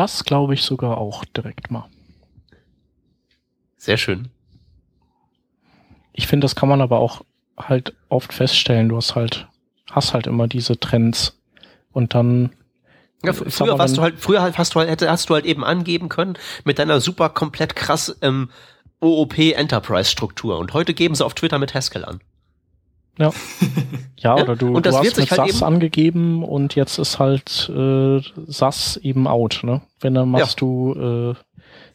[0.00, 1.86] Das glaube ich sogar auch direkt mal.
[3.76, 4.30] Sehr schön.
[6.14, 7.20] Ich finde, das kann man aber auch
[7.58, 8.88] halt oft feststellen.
[8.88, 9.46] Du hast halt,
[9.90, 11.38] hast halt immer diese Trends
[11.92, 12.48] und dann
[13.22, 16.38] ja, früher warst du halt, früher hast du halt, hast du halt eben angeben können
[16.64, 18.48] mit deiner super komplett krass ähm,
[19.00, 22.20] OOP Enterprise Struktur und heute geben sie auf Twitter mit Haskell an.
[23.20, 23.32] Ja.
[24.22, 27.70] Ja, oder du, und das du hast mit halt SAS angegeben und jetzt ist halt
[27.74, 29.80] äh, SAS eben out, ne?
[29.98, 30.66] Wenn dann machst ja.
[30.66, 31.34] du äh,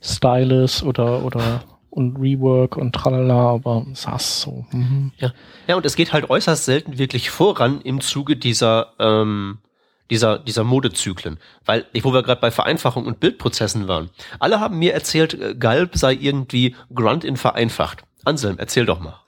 [0.01, 1.61] Stylus oder oder
[1.91, 4.65] und Rework und tralala, aber SAS so.
[4.71, 5.11] Mhm.
[5.19, 5.33] Ja.
[5.67, 9.59] ja, und es geht halt äußerst selten wirklich voran im Zuge dieser ähm,
[10.09, 11.37] dieser, dieser Modezyklen.
[11.63, 14.09] Weil, wo wir gerade bei Vereinfachung und Bildprozessen waren,
[14.39, 18.03] alle haben mir erzählt, äh, Galb sei irgendwie Grunt in vereinfacht.
[18.23, 19.19] Anselm, erzähl doch mal.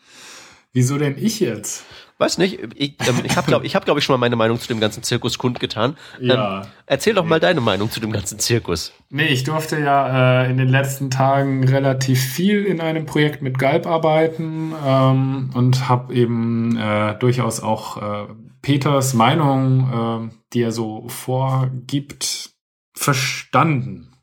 [0.77, 1.85] Wieso denn ich jetzt?
[2.19, 4.59] Weiß nicht, ich, ähm, ich habe, glaube ich, hab, glaub ich, schon mal meine Meinung
[4.59, 5.97] zu dem ganzen Zirkus kundgetan.
[6.19, 6.61] Ja.
[6.61, 8.93] Ähm, erzähl doch mal deine Meinung zu dem ganzen Zirkus.
[9.09, 13.57] Nee, ich durfte ja äh, in den letzten Tagen relativ viel in einem Projekt mit
[13.57, 18.27] Galb arbeiten ähm, und habe eben äh, durchaus auch äh,
[18.61, 22.51] Peters Meinung, äh, die er so vorgibt,
[22.93, 24.13] verstanden.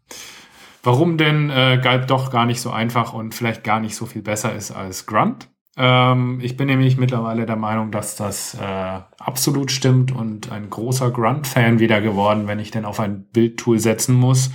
[0.84, 4.22] Warum denn äh, Galb doch gar nicht so einfach und vielleicht gar nicht so viel
[4.22, 5.48] besser ist als Grunt?
[5.76, 11.10] Ähm, ich bin nämlich mittlerweile der Meinung, dass das äh, absolut stimmt und ein großer
[11.10, 14.50] Grunt-Fan wieder geworden, wenn ich denn auf ein Bildtool setzen muss.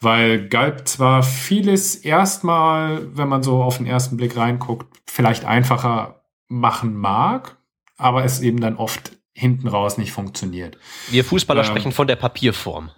[0.00, 6.22] Weil Galb zwar vieles erstmal, wenn man so auf den ersten Blick reinguckt, vielleicht einfacher
[6.48, 7.56] machen mag,
[7.96, 10.78] aber es eben dann oft hinten raus nicht funktioniert.
[11.10, 12.90] Wir Fußballer ähm, sprechen von der Papierform.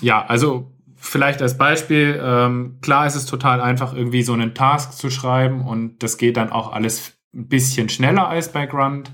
[0.00, 4.92] Ja, also vielleicht als Beispiel, ähm, klar ist es total einfach, irgendwie so einen Task
[4.92, 9.10] zu schreiben und das geht dann auch alles ein bisschen schneller als bei Grunt.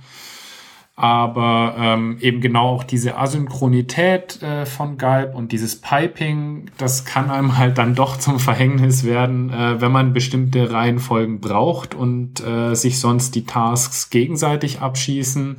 [0.99, 7.31] Aber ähm, eben genau auch diese Asynchronität äh, von Galb und dieses Piping, das kann
[7.31, 12.75] einem halt dann doch zum Verhängnis werden, äh, wenn man bestimmte Reihenfolgen braucht und äh,
[12.75, 15.59] sich sonst die Tasks gegenseitig abschießen.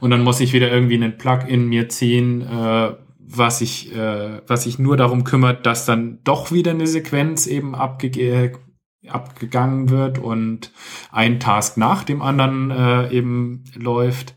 [0.00, 2.94] Und dann muss ich wieder irgendwie einen Plugin mir ziehen, äh,
[3.26, 7.74] was sich äh, was sich nur darum kümmert, dass dann doch wieder eine Sequenz eben
[7.74, 8.52] abge
[9.08, 10.72] abgegangen wird und
[11.12, 14.34] ein Task nach dem anderen äh, eben läuft.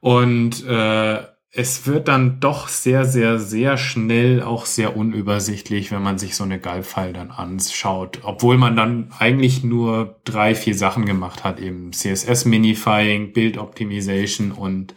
[0.00, 6.18] Und äh, es wird dann doch sehr, sehr, sehr schnell auch sehr unübersichtlich, wenn man
[6.18, 8.20] sich so eine Galb-File dann anschaut.
[8.22, 14.94] Obwohl man dann eigentlich nur drei, vier Sachen gemacht hat, eben CSS-Minifying, Bild-Optimization und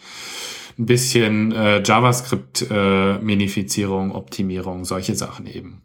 [0.82, 5.82] ein bisschen äh, JavaScript-Minifizierung, äh, Optimierung, solche Sachen eben.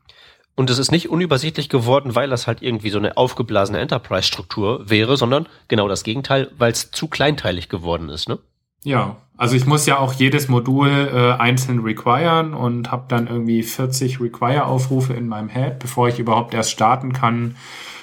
[0.55, 5.19] Und es ist nicht unübersichtlich geworden, weil das halt irgendwie so eine aufgeblasene Enterprise-Struktur wäre,
[5.19, 8.39] sondern genau das Gegenteil, weil es zu kleinteilig geworden ist, ne?
[8.83, 13.63] Ja, also ich muss ja auch jedes Modul äh, einzeln requiren und habe dann irgendwie
[13.63, 17.57] 40 Require-Aufrufe in meinem Head, bevor ich überhaupt erst starten kann,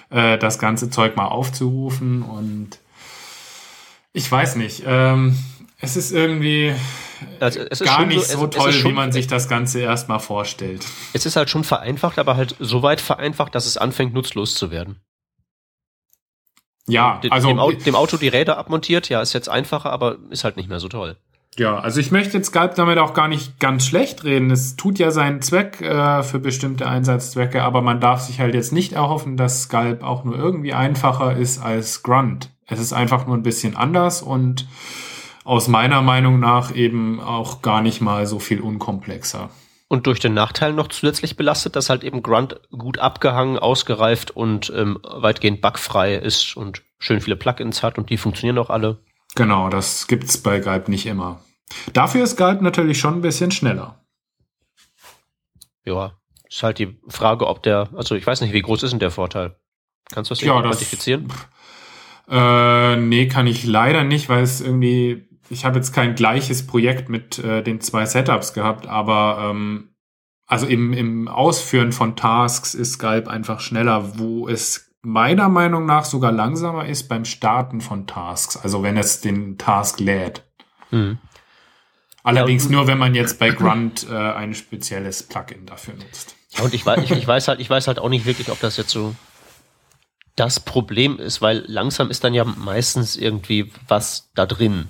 [0.10, 2.22] äh, das ganze Zeug mal aufzurufen.
[2.22, 2.80] Und
[4.12, 5.38] ich weiß nicht, ähm,
[5.84, 6.74] es ist irgendwie
[7.40, 10.86] also ist gar nicht so, so toll, schon, wie man sich das Ganze erstmal vorstellt.
[11.14, 14.72] Es ist halt schon vereinfacht, aber halt so weit vereinfacht, dass es anfängt, nutzlos zu
[14.72, 15.02] werden.
[16.88, 20.44] Ja, also dem, Auto, dem Auto die Räder abmontiert, ja, ist jetzt einfacher, aber ist
[20.44, 21.16] halt nicht mehr so toll.
[21.58, 24.50] Ja, also ich möchte jetzt Skype damit auch gar nicht ganz schlecht reden.
[24.52, 28.74] Es tut ja seinen Zweck äh, für bestimmte Einsatzzwecke, aber man darf sich halt jetzt
[28.74, 32.50] nicht erhoffen, dass Skype auch nur irgendwie einfacher ist als Grunt.
[32.68, 34.66] Es ist einfach nur ein bisschen anders und
[35.44, 39.50] aus meiner Meinung nach eben auch gar nicht mal so viel unkomplexer.
[39.88, 44.72] Und durch den Nachteil noch zusätzlich belastet, dass halt eben Grunt gut abgehangen, ausgereift und
[44.76, 48.98] ähm, weitgehend bugfrei ist und schön viele Plugins hat und die funktionieren auch alle.
[49.36, 51.42] Genau, das gibt's bei Galb nicht immer.
[51.92, 54.04] Dafür ist Galb natürlich schon ein bisschen schneller.
[55.86, 56.14] Ja,
[56.50, 59.12] ist halt die Frage, ob der, also ich weiß nicht, wie groß ist denn der
[59.12, 59.56] Vorteil?
[60.12, 61.32] Kannst du das ja, quantifizieren?
[62.30, 67.10] Äh, nee, kann ich leider nicht, weil es irgendwie ich habe jetzt kein gleiches Projekt
[67.10, 69.96] mit äh, den zwei Setups gehabt, aber ähm,
[70.48, 76.06] also im, im Ausführen von Tasks ist Skype einfach schneller, wo es meiner Meinung nach
[76.06, 80.44] sogar langsamer ist beim Starten von Tasks, also wenn es den Task lädt.
[80.92, 81.18] Mhm.
[82.24, 86.36] Allerdings ja, nur, wenn man jetzt bei Grunt äh, ein spezielles Plugin dafür nutzt.
[86.62, 88.92] Und ich ich, ich weiß halt, ich weiß halt auch nicht wirklich, ob das jetzt
[88.92, 89.14] so
[90.36, 94.90] das Problem ist, weil langsam ist dann ja meistens irgendwie was da drin.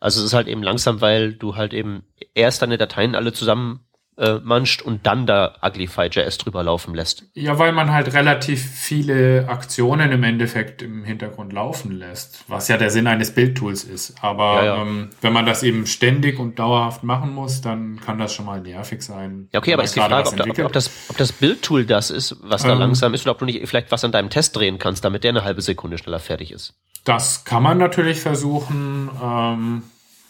[0.00, 3.86] Also es ist halt eben langsam, weil du halt eben erst deine Dateien alle zusammen
[4.20, 7.24] äh, manscht und dann da Uglify.js drüber laufen lässt.
[7.34, 12.76] Ja, weil man halt relativ viele Aktionen im Endeffekt im Hintergrund laufen lässt, was ja
[12.76, 14.14] der Sinn eines Bildtools ist.
[14.22, 14.82] Aber ja, ja.
[14.82, 18.60] Ähm, wenn man das eben ständig und dauerhaft machen muss, dann kann das schon mal
[18.60, 19.48] nervig sein.
[19.52, 22.10] Ja, okay, aber ist die Frage, ob, da, ob, ob, das, ob das Bildtool das
[22.10, 24.54] ist, was da ähm, langsam ist, oder ob du nicht vielleicht was an deinem Test
[24.54, 26.74] drehen kannst, damit der eine halbe Sekunde schneller fertig ist.
[27.04, 29.08] Das kann man natürlich versuchen.
[29.22, 29.82] Ähm,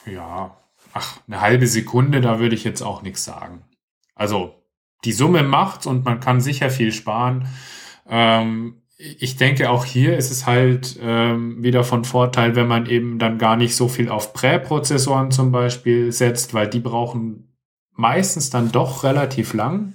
[0.06, 0.56] ja,
[0.92, 3.64] ach, eine halbe Sekunde, da würde ich jetzt auch nichts sagen.
[4.20, 4.54] Also
[5.06, 7.48] die Summe macht's und man kann sicher viel sparen.
[8.06, 13.18] Ähm, ich denke, auch hier ist es halt ähm, wieder von Vorteil, wenn man eben
[13.18, 17.56] dann gar nicht so viel auf Präprozessoren zum Beispiel setzt, weil die brauchen
[17.96, 19.94] meistens dann doch relativ lang,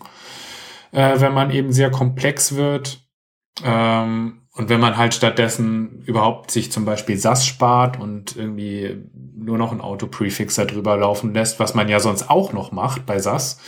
[0.92, 3.08] äh, wenn man eben sehr komplex wird.
[3.64, 9.04] Ähm, und wenn man halt stattdessen überhaupt sich zum Beispiel SAS spart und irgendwie
[9.38, 13.20] nur noch ein Auto-Prefixer drüber laufen lässt, was man ja sonst auch noch macht bei
[13.20, 13.60] SAS,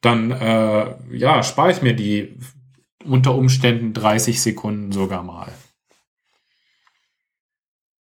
[0.00, 2.38] dann äh, ja, spare ich mir die
[3.04, 5.52] unter Umständen 30 Sekunden sogar mal.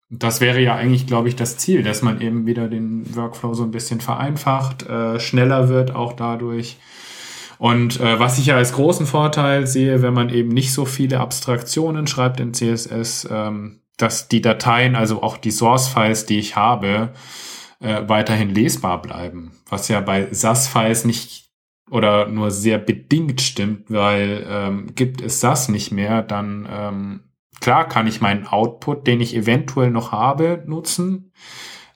[0.08, 3.64] Das wäre ja eigentlich, glaube ich, das Ziel, dass man eben wieder den Workflow so
[3.64, 6.76] ein bisschen vereinfacht, äh, schneller wird auch dadurch.
[7.58, 11.20] Und äh, was ich ja als großen Vorteil sehe, wenn man eben nicht so viele
[11.20, 17.12] Abstraktionen schreibt in CSS, ähm, dass die Dateien, also auch die Source-Files, die ich habe,
[17.80, 19.52] äh, weiterhin lesbar bleiben.
[19.68, 21.45] Was ja bei SAS-Files nicht
[21.90, 27.20] oder nur sehr bedingt stimmt, weil ähm, gibt es SAS nicht mehr, dann ähm,
[27.60, 31.32] klar kann ich meinen Output, den ich eventuell noch habe, nutzen,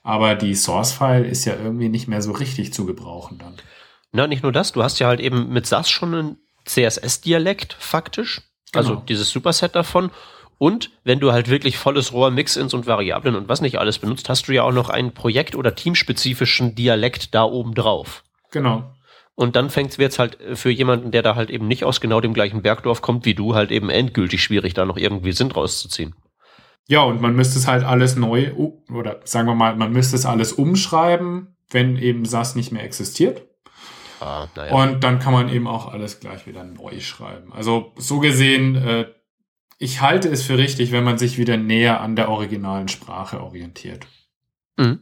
[0.03, 3.55] aber die Source-File ist ja irgendwie nicht mehr so richtig zu gebrauchen dann.
[4.13, 8.41] Na, nicht nur das, du hast ja halt eben mit SAS schon einen CSS-Dialekt faktisch,
[8.73, 9.03] also genau.
[9.05, 10.11] dieses Superset davon.
[10.57, 14.29] Und wenn du halt wirklich volles Rohr Mix-ins und Variablen und was nicht alles benutzt,
[14.29, 18.23] hast du ja auch noch einen projekt- oder teamspezifischen Dialekt da oben drauf.
[18.51, 18.93] Genau.
[19.35, 22.33] Und dann fängt es halt für jemanden, der da halt eben nicht aus genau dem
[22.33, 26.15] gleichen Bergdorf kommt wie du, halt eben endgültig schwierig, da noch irgendwie Sinn rauszuziehen.
[26.87, 28.51] Ja, und man müsste es halt alles neu,
[28.91, 33.47] oder sagen wir mal, man müsste es alles umschreiben, wenn eben SAS nicht mehr existiert.
[34.19, 34.71] Ah, ja.
[34.71, 37.51] Und dann kann man eben auch alles gleich wieder neu schreiben.
[37.53, 39.05] Also so gesehen, äh,
[39.79, 44.05] ich halte es für richtig, wenn man sich wieder näher an der originalen Sprache orientiert.
[44.77, 45.01] Mhm.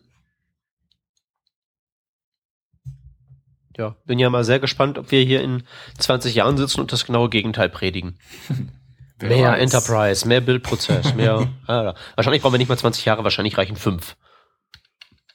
[3.80, 5.64] Ja, bin ja mal sehr gespannt, ob wir hier in
[5.98, 8.20] 20 Jahren sitzen und das genaue Gegenteil predigen.
[9.22, 9.62] mehr weiß.
[9.62, 11.48] Enterprise, mehr Bildprozess, mehr.
[11.66, 14.18] ah, wahrscheinlich brauchen wir nicht mal 20 Jahre, wahrscheinlich reichen fünf.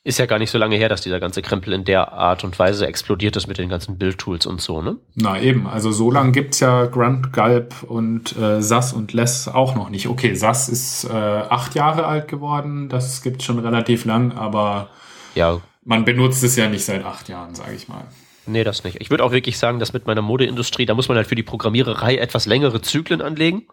[0.06, 2.58] Ist ja gar nicht so lange her, dass dieser ganze Krempel in der Art und
[2.58, 4.98] Weise explodiert ist mit den ganzen Bildtools und so, ne?
[5.14, 9.74] Na eben, also so lange gibt's ja Grunt, Gulp und äh, SAS und Less auch
[9.74, 10.06] noch nicht.
[10.06, 14.90] Okay, SAS ist äh, acht Jahre alt geworden, das gibt's schon relativ lang, aber
[15.34, 15.62] ja.
[15.82, 18.04] man benutzt es ja nicht seit acht Jahren, sage ich mal.
[18.46, 19.00] Nee, das nicht.
[19.00, 21.42] Ich würde auch wirklich sagen, dass mit meiner Modeindustrie, da muss man halt für die
[21.42, 23.68] Programmiererei etwas längere Zyklen anlegen.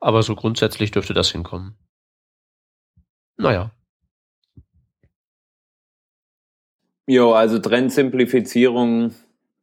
[0.00, 1.76] Aber so grundsätzlich dürfte das hinkommen.
[3.36, 3.70] Naja.
[7.06, 9.14] Jo, also Trendsimplifizierung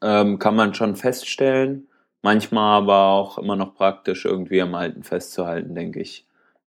[0.01, 1.87] ähm, kann man schon feststellen.
[2.21, 6.27] Manchmal aber auch immer noch praktisch irgendwie am Alten festzuhalten, denke ich.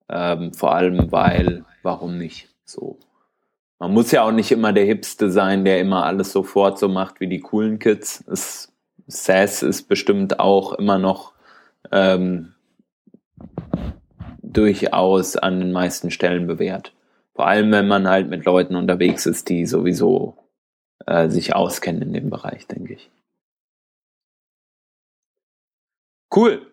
[0.09, 2.49] Ähm, vor allem, weil, warum nicht?
[2.65, 2.97] So.
[3.83, 7.19] Man muss ja auch nicht immer der Hipste sein, der immer alles sofort so macht
[7.19, 8.23] wie die coolen Kids.
[8.31, 8.71] Es,
[9.07, 11.33] SAS ist bestimmt auch immer noch
[11.91, 12.53] ähm,
[14.41, 16.93] durchaus an den meisten Stellen bewährt.
[17.35, 20.37] Vor allem, wenn man halt mit Leuten unterwegs ist, die sowieso
[21.05, 23.11] äh, sich auskennen in dem Bereich, denke ich.
[26.33, 26.72] Cool.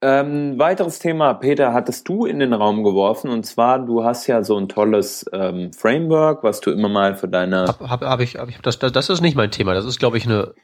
[0.00, 4.44] Ähm, weiteres Thema, Peter, hattest du in den Raum geworfen und zwar, du hast ja
[4.44, 7.66] so ein tolles ähm, Framework, was du immer mal für deine.
[7.66, 9.74] Hab, hab, hab ich, hab ich das, das, das ist nicht mein Thema.
[9.74, 10.54] Das ist, glaube ich, eine.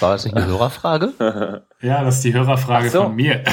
[0.00, 1.12] War das nicht eine Hörerfrage?
[1.82, 3.02] ja, das ist die Hörerfrage so.
[3.02, 3.44] von mir.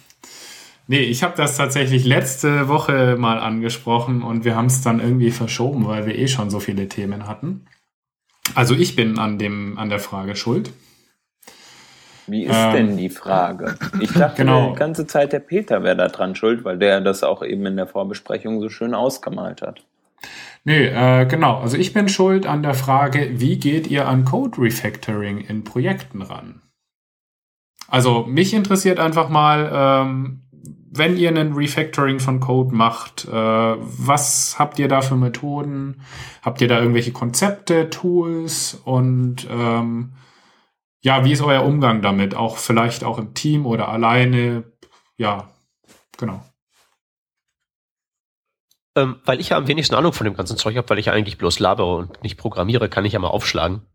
[0.86, 5.32] nee, ich habe das tatsächlich letzte Woche mal angesprochen und wir haben es dann irgendwie
[5.32, 7.66] verschoben, weil wir eh schon so viele Themen hatten.
[8.54, 10.72] Also ich bin an dem an der Frage schuld.
[12.30, 13.74] Wie ist ähm, denn die Frage?
[14.00, 14.70] Ich dachte genau.
[14.70, 17.76] die ganze Zeit, der Peter wäre da dran schuld, weil der das auch eben in
[17.76, 19.84] der Vorbesprechung so schön ausgemalt hat.
[20.64, 21.58] Nee, äh, genau.
[21.58, 26.22] Also ich bin schuld an der Frage, wie geht ihr an Code Refactoring in Projekten
[26.22, 26.60] ran?
[27.88, 30.42] Also mich interessiert einfach mal, ähm,
[30.92, 36.02] wenn ihr einen Refactoring von Code macht, äh, was habt ihr da für Methoden?
[36.42, 40.12] Habt ihr da irgendwelche Konzepte, Tools und ähm,
[41.02, 42.34] ja, wie ist euer Umgang damit?
[42.34, 44.64] Auch vielleicht auch im Team oder alleine?
[45.16, 45.50] Ja,
[46.18, 46.42] genau.
[48.96, 51.12] Ähm, weil ich ja am wenigsten Ahnung von dem ganzen Zeug habe, weil ich ja
[51.12, 53.86] eigentlich bloß labere und nicht programmiere, kann ich ja mal aufschlagen.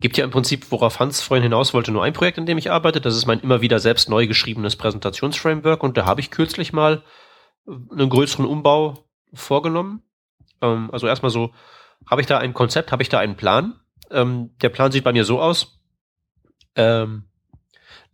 [0.00, 2.72] Gibt ja im Prinzip, worauf Hans vorhin hinaus wollte, nur ein Projekt, in dem ich
[2.72, 3.00] arbeite.
[3.00, 7.04] Das ist mein immer wieder selbst neu geschriebenes Präsentationsframework und da habe ich kürzlich mal
[7.66, 10.02] einen größeren Umbau vorgenommen.
[10.60, 11.52] Ähm, also erstmal so,
[12.10, 13.80] habe ich da ein Konzept, habe ich da einen Plan.
[14.10, 15.81] Ähm, der Plan sieht bei mir so aus,
[16.76, 17.24] ähm,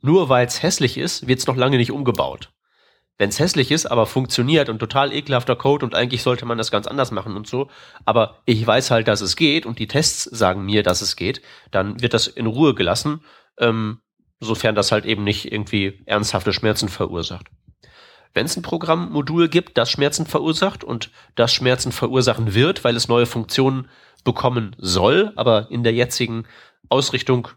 [0.01, 2.51] nur weil es hässlich ist, wird es noch lange nicht umgebaut.
[3.19, 6.71] Wenn es hässlich ist, aber funktioniert und total ekelhafter Code und eigentlich sollte man das
[6.71, 7.69] ganz anders machen und so,
[8.05, 11.43] aber ich weiß halt, dass es geht und die Tests sagen mir, dass es geht,
[11.73, 13.25] dann wird das in Ruhe gelassen,
[13.59, 14.01] ähm,
[14.39, 17.49] sofern das halt eben nicht irgendwie ernsthafte Schmerzen verursacht.
[18.35, 23.09] Wenn es ein Programmmodul gibt, das Schmerzen verursacht und das Schmerzen verursachen wird, weil es
[23.09, 23.89] neue Funktionen
[24.23, 26.45] bekommen soll, aber in der jetzigen
[26.89, 27.49] Ausrichtung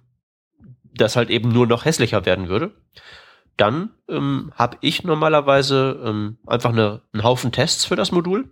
[0.93, 2.71] das halt eben nur noch hässlicher werden würde,
[3.57, 8.49] dann ähm, habe ich normalerweise ähm, einfach eine, einen Haufen Tests für das Modul.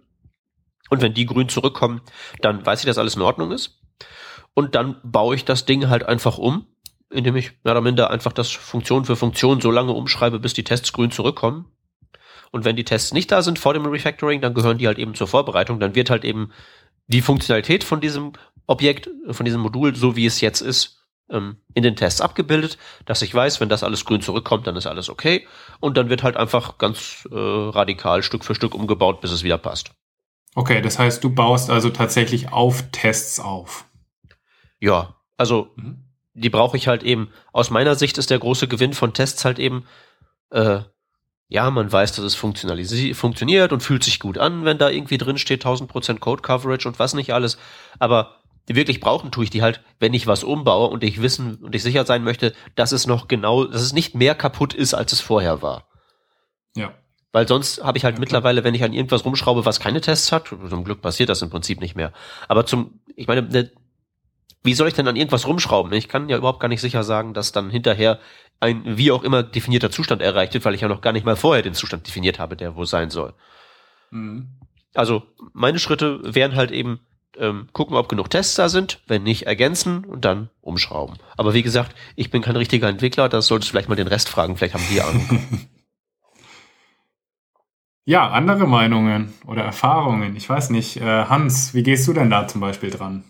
[0.90, 2.02] Und wenn die grün zurückkommen,
[2.42, 3.80] dann weiß ich, dass alles in Ordnung ist.
[4.54, 6.66] Und dann baue ich das Ding halt einfach um,
[7.10, 10.64] indem ich mehr oder minder einfach das Funktion für Funktion so lange umschreibe, bis die
[10.64, 11.66] Tests grün zurückkommen.
[12.52, 15.14] Und wenn die Tests nicht da sind vor dem Refactoring, dann gehören die halt eben
[15.14, 15.80] zur Vorbereitung.
[15.80, 16.52] Dann wird halt eben
[17.08, 18.34] die Funktionalität von diesem
[18.66, 20.99] Objekt, von diesem Modul, so wie es jetzt ist,
[21.30, 24.88] ähm, in den Tests abgebildet, dass ich weiß, wenn das alles grün zurückkommt, dann ist
[24.88, 25.48] alles okay.
[25.80, 29.58] Und dann wird halt einfach ganz äh, radikal Stück für Stück umgebaut, bis es wieder
[29.58, 29.92] passt.
[30.56, 33.86] Okay, das heißt, du baust also tatsächlich auf Tests auf.
[34.80, 36.06] Ja, also mhm.
[36.34, 37.30] die brauche ich halt eben.
[37.54, 39.86] Aus meiner Sicht ist der große Gewinn von Tests halt eben,
[40.52, 40.82] äh,
[41.52, 45.40] ja, man weiß, dass es funktioniert und fühlt sich gut an, wenn da irgendwie drin
[45.40, 47.58] steht 1000% Code Coverage und was nicht alles.
[47.98, 48.39] Aber
[48.76, 51.84] wirklich brauchen, tue ich die halt, wenn ich was umbaue und ich wissen und ich
[51.84, 55.22] sicher sein möchte, dass es noch genau, dass es nicht mehr kaputt ist, als es
[55.22, 55.88] vorher war.
[56.76, 56.94] Ja.
[57.32, 60.32] Weil sonst habe ich halt ja, mittlerweile, wenn ich an irgendwas rumschraube, was keine Tests
[60.32, 62.12] hat, zum Glück passiert das im Prinzip nicht mehr.
[62.48, 63.72] Aber zum, ich meine, ne,
[64.64, 65.94] wie soll ich denn an irgendwas rumschrauben?
[65.94, 68.20] Ich kann ja überhaupt gar nicht sicher sagen, dass dann hinterher
[68.60, 71.36] ein wie auch immer definierter Zustand erreicht wird, weil ich ja noch gar nicht mal
[71.38, 73.34] vorher den Zustand definiert habe, der wo sein soll.
[74.12, 74.60] Mhm.
[74.94, 77.00] Also meine Schritte wären halt eben
[77.38, 81.18] ähm, gucken, ob genug Tests da sind, wenn nicht, ergänzen und dann umschrauben.
[81.38, 84.30] Aber wie gesagt, ich bin kein richtiger Entwickler, das solltest du vielleicht mal den Rest
[84.30, 85.40] fragen, vielleicht haben die Ahnung.
[88.06, 90.98] ja, andere Meinungen oder Erfahrungen, ich weiß nicht.
[90.98, 93.24] Äh, Hans, wie gehst du denn da zum Beispiel dran?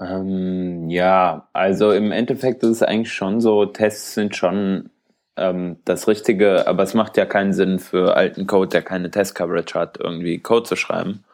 [0.00, 4.90] Ähm, ja, also im Endeffekt ist es eigentlich schon so, Tests sind schon
[5.36, 9.78] ähm, das Richtige, aber es macht ja keinen Sinn für alten Code, der keine Test-Coverage
[9.78, 11.24] hat, irgendwie Code zu schreiben.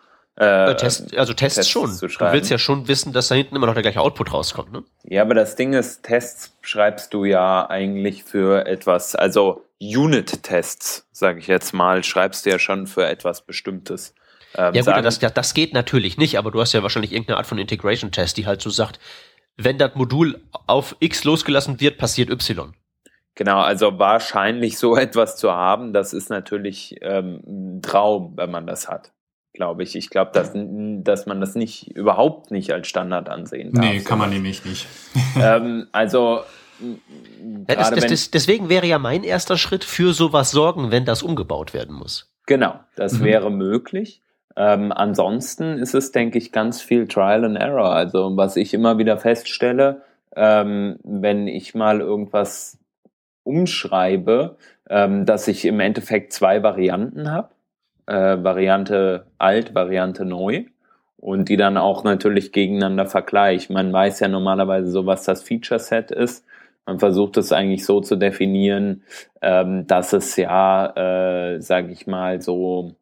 [0.40, 1.90] Äh, Test, also Tests, Tests schon.
[2.00, 4.84] Du willst ja schon wissen, dass da hinten immer noch der gleiche Output rauskommt, ne?
[5.04, 11.40] Ja, aber das Ding ist, Tests schreibst du ja eigentlich für etwas, also Unit-Tests, sage
[11.40, 14.14] ich jetzt mal, schreibst du ja schon für etwas Bestimmtes.
[14.56, 17.46] Ähm, ja gut, das, das geht natürlich nicht, aber du hast ja wahrscheinlich irgendeine Art
[17.46, 18.98] von Integration-Test, die halt so sagt,
[19.58, 22.72] wenn das Modul auf X losgelassen wird, passiert Y.
[23.34, 28.66] Genau, also wahrscheinlich so etwas zu haben, das ist natürlich ähm, ein Traum, wenn man
[28.66, 29.12] das hat.
[29.52, 29.96] Glaube ich.
[29.96, 33.84] Ich glaube, dass, dass man das nicht überhaupt nicht als Standard ansehen darf.
[33.84, 34.86] Nee, kann man nämlich nicht.
[35.40, 36.40] ähm, also
[37.68, 41.22] ja, das, das, das, deswegen wäre ja mein erster Schritt für sowas sorgen, wenn das
[41.22, 42.32] umgebaut werden muss.
[42.46, 43.24] Genau, das mhm.
[43.24, 44.22] wäre möglich.
[44.56, 47.92] Ähm, ansonsten ist es, denke ich, ganz viel Trial and Error.
[47.92, 50.02] Also was ich immer wieder feststelle,
[50.34, 52.78] ähm, wenn ich mal irgendwas
[53.44, 54.56] umschreibe,
[54.88, 57.50] ähm, dass ich im Endeffekt zwei Varianten habe.
[58.10, 60.64] Äh, Variante alt, Variante neu.
[61.16, 63.72] Und die dann auch natürlich gegeneinander vergleiche.
[63.72, 66.46] Man weiß ja normalerweise so, was das Feature Set ist.
[66.86, 69.02] Man versucht es eigentlich so zu definieren,
[69.42, 72.94] ähm, dass es ja, äh, sage ich mal, so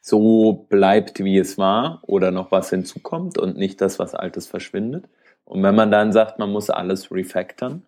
[0.00, 5.04] so bleibt, wie es war oder noch was hinzukommt und nicht das, was Altes verschwindet.
[5.44, 7.82] Und wenn man dann sagt, man muss alles refactoren,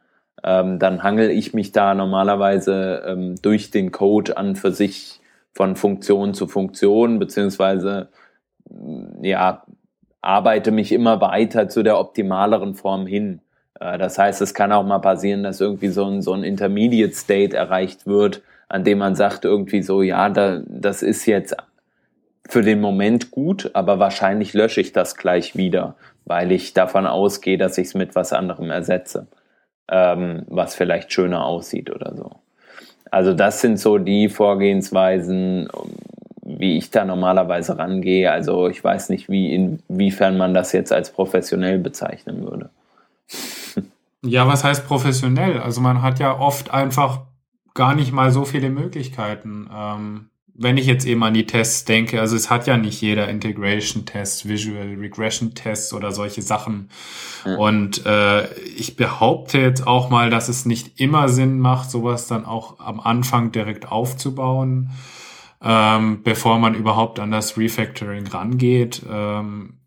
[0.44, 5.19] ähm, dann hangel ich mich da normalerweise ähm, durch den Code an für sich
[5.52, 8.08] von Funktion zu Funktion, beziehungsweise
[8.68, 9.64] mm, ja,
[10.22, 13.40] arbeite mich immer weiter zu der optimaleren Form hin.
[13.78, 17.14] Äh, das heißt, es kann auch mal passieren, dass irgendwie so ein, so ein Intermediate
[17.14, 21.56] State erreicht wird, an dem man sagt irgendwie so, ja, da, das ist jetzt
[22.48, 27.58] für den Moment gut, aber wahrscheinlich lösche ich das gleich wieder, weil ich davon ausgehe,
[27.58, 29.28] dass ich es mit was anderem ersetze,
[29.88, 32.40] ähm, was vielleicht schöner aussieht oder so.
[33.10, 35.68] Also das sind so die Vorgehensweisen,
[36.42, 38.30] wie ich da normalerweise rangehe.
[38.30, 42.70] Also ich weiß nicht, wie inwiefern man das jetzt als professionell bezeichnen würde.
[44.22, 45.60] Ja, was heißt professionell?
[45.60, 47.22] Also man hat ja oft einfach
[47.72, 49.70] gar nicht mal so viele Möglichkeiten.
[49.74, 50.29] Ähm,
[50.62, 54.46] wenn ich jetzt eben an die Tests denke, also es hat ja nicht jeder Integration-Test,
[54.46, 56.90] Visual Regression-Tests oder solche Sachen.
[57.46, 57.54] Mhm.
[57.54, 62.44] Und äh, ich behaupte jetzt auch mal, dass es nicht immer Sinn macht, sowas dann
[62.44, 64.90] auch am Anfang direkt aufzubauen,
[65.62, 69.00] ähm, bevor man überhaupt an das Refactoring rangeht.
[69.10, 69.79] Ähm,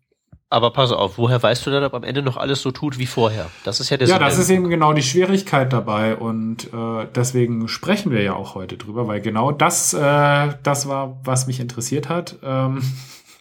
[0.54, 3.06] aber pass auf, woher weißt du denn, ob am Ende noch alles so tut wie
[3.06, 3.50] vorher?
[3.64, 7.66] Das ist ja der Ja, das ist eben genau die Schwierigkeit dabei und äh, deswegen
[7.66, 12.08] sprechen wir ja auch heute drüber, weil genau das, äh, das war, was mich interessiert
[12.08, 12.36] hat.
[12.44, 12.82] Ähm.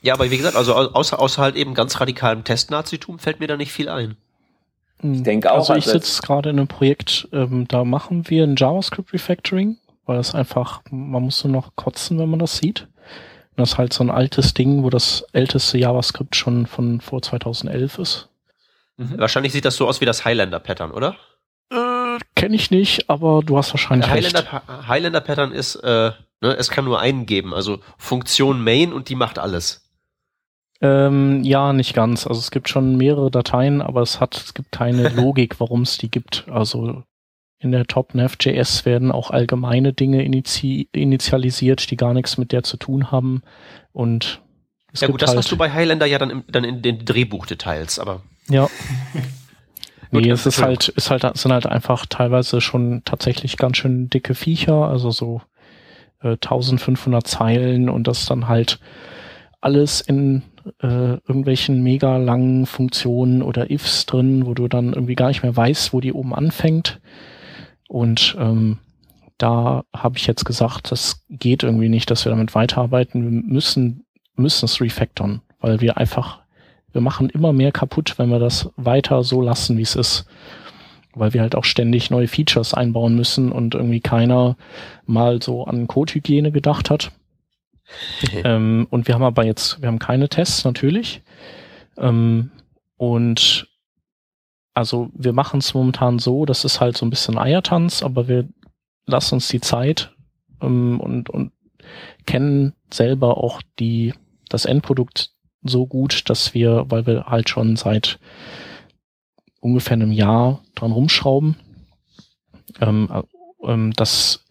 [0.02, 3.58] Ja, aber wie gesagt, also außer, außer halt eben ganz radikalem Testnazitum fällt mir da
[3.58, 4.18] nicht viel ein.
[5.04, 5.58] Ich denke auch.
[5.58, 10.20] Also ich sitze gerade in einem Projekt, ähm, da machen wir ein JavaScript Refactoring, weil
[10.20, 12.88] es einfach, man muss nur noch kotzen, wenn man das sieht.
[13.56, 18.00] Das ist halt so ein altes Ding, wo das älteste JavaScript schon von vor 2011
[18.00, 18.30] ist.
[18.98, 19.18] Mhm.
[19.18, 21.16] Wahrscheinlich sieht das so aus wie das Highlander-Pattern, oder?
[21.72, 24.88] Äh, Kenne ich nicht, aber du hast wahrscheinlich Der Highlander, recht.
[24.88, 29.40] Highlander-Pattern ist, äh, ne, es kann nur einen geben, also Funktion Main und die macht
[29.40, 29.82] alles.
[30.82, 32.28] Ähm, ja, nicht ganz.
[32.28, 35.98] Also es gibt schon mehrere Dateien, aber es hat, es gibt keine Logik, warum es
[35.98, 36.46] die gibt.
[36.50, 37.04] Also
[37.64, 42.78] in der Top-Nav.js werden auch allgemeine Dinge inizi initialisiert, die gar nichts mit der zu
[42.78, 43.42] tun haben.
[43.92, 44.42] Und
[44.96, 48.00] ja gut, das halt hast du bei Highlander ja dann, im, dann in den Drehbuchdetails,
[48.00, 48.22] aber.
[48.50, 48.70] Ja.
[50.12, 54.36] nee, es ist halt, ist halt, sind halt einfach teilweise schon tatsächlich ganz schön dicke
[54.36, 55.42] Viecher, also so
[56.22, 58.80] äh, 1500 Zeilen und das dann halt
[59.62, 60.44] alles in
[60.82, 65.56] äh, irgendwelchen mega langen Funktionen oder Ifs drin, wo du dann irgendwie gar nicht mehr
[65.56, 67.00] weißt, wo die oben anfängt.
[67.88, 68.80] Und ähm,
[69.38, 73.24] da habe ich jetzt gesagt, das geht irgendwie nicht, dass wir damit weiterarbeiten.
[73.24, 74.06] Wir müssen,
[74.36, 76.40] müssen es refactoren, weil wir einfach,
[76.92, 80.26] wir machen immer mehr kaputt, wenn wir das weiter so lassen, wie es ist.
[81.16, 84.56] Weil wir halt auch ständig neue Features einbauen müssen und irgendwie keiner
[85.06, 87.12] mal so an Codehygiene gedacht hat.
[88.44, 91.22] ähm, und wir haben aber jetzt, wir haben keine Tests natürlich.
[91.98, 92.52] Ähm,
[92.98, 93.68] und
[94.74, 98.48] also wir machen es momentan so, das ist halt so ein bisschen Eiertanz, aber wir
[99.06, 100.16] lassen uns die Zeit
[100.62, 101.52] ähm, und, und
[102.26, 104.14] kennen selber auch die,
[104.50, 105.32] das Endprodukt
[105.64, 108.20] so gut, dass wir, weil wir halt schon seit
[109.60, 111.56] ungefähr einem Jahr dran rumschrauben,
[112.82, 114.43] ähm, äh, ähm, dass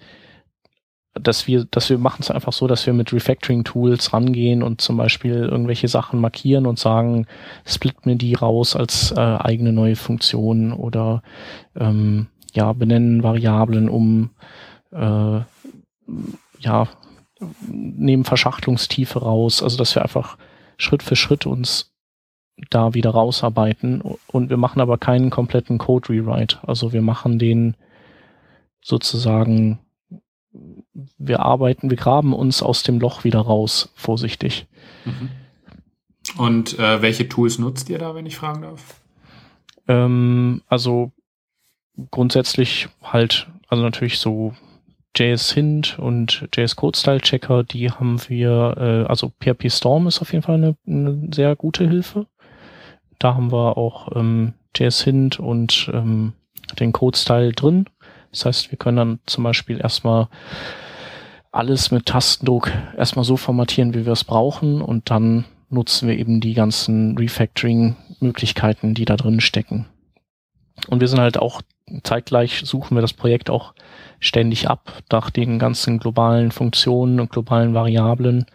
[1.15, 4.97] dass wir, dass wir machen es einfach so, dass wir mit Refactoring-Tools rangehen und zum
[4.97, 7.27] Beispiel irgendwelche Sachen markieren und sagen,
[7.67, 11.23] split mir die raus als äh, eigene neue Funktion oder
[11.77, 14.31] ähm, ja, benennen Variablen um
[14.91, 15.41] äh,
[16.61, 16.89] ja,
[17.69, 20.39] nehmen Verschachtelungstiefe raus, also dass wir einfach
[20.79, 21.93] Schritt für Schritt uns
[22.71, 26.59] da wieder rausarbeiten und wir machen aber keinen kompletten Code Rewrite.
[26.67, 27.77] Also wir machen den
[28.83, 29.79] sozusagen
[31.19, 34.67] wir arbeiten, wir graben uns aus dem Loch wieder raus, vorsichtig.
[35.05, 35.31] Mhm.
[36.37, 39.01] Und äh, welche Tools nutzt ihr da, wenn ich fragen darf?
[39.89, 41.13] Ähm, also
[42.11, 44.55] grundsätzlich halt, also natürlich so
[45.17, 50.23] JS Hint und JS Code Style Checker, die haben wir, äh, also PHP Storm ist
[50.23, 52.27] auf jeden Fall eine, eine sehr gute Hilfe.
[53.19, 56.33] Da haben wir auch ähm, JS Hint und ähm,
[56.79, 57.87] den Code Style drin.
[58.33, 60.28] Das heißt, wir können dann zum Beispiel erstmal
[61.53, 66.41] alles mit Tastendruck erstmal so formatieren, wie wir es brauchen und dann nutzen wir eben
[66.41, 69.87] die ganzen Refactoring-Möglichkeiten, die da drin stecken.
[70.89, 71.62] Und wir sind halt auch
[72.03, 73.74] zeitgleich suchen wir das Projekt auch
[74.18, 78.47] ständig ab nach den ganzen globalen Funktionen und globalen Variablen,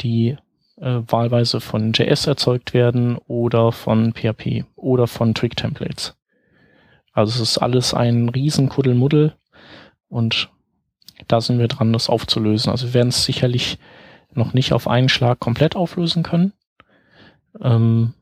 [0.00, 0.36] die
[0.76, 6.14] äh, wahlweise von JS erzeugt werden oder von PHP oder von Trick Templates.
[7.14, 9.34] Also es ist alles ein riesen Kuddelmuddel
[10.08, 10.50] und
[11.28, 12.70] da sind wir dran, das aufzulösen.
[12.70, 13.78] Also wir werden es sicherlich
[14.34, 16.52] noch nicht auf einen Schlag komplett auflösen können,
[17.62, 18.14] ähm,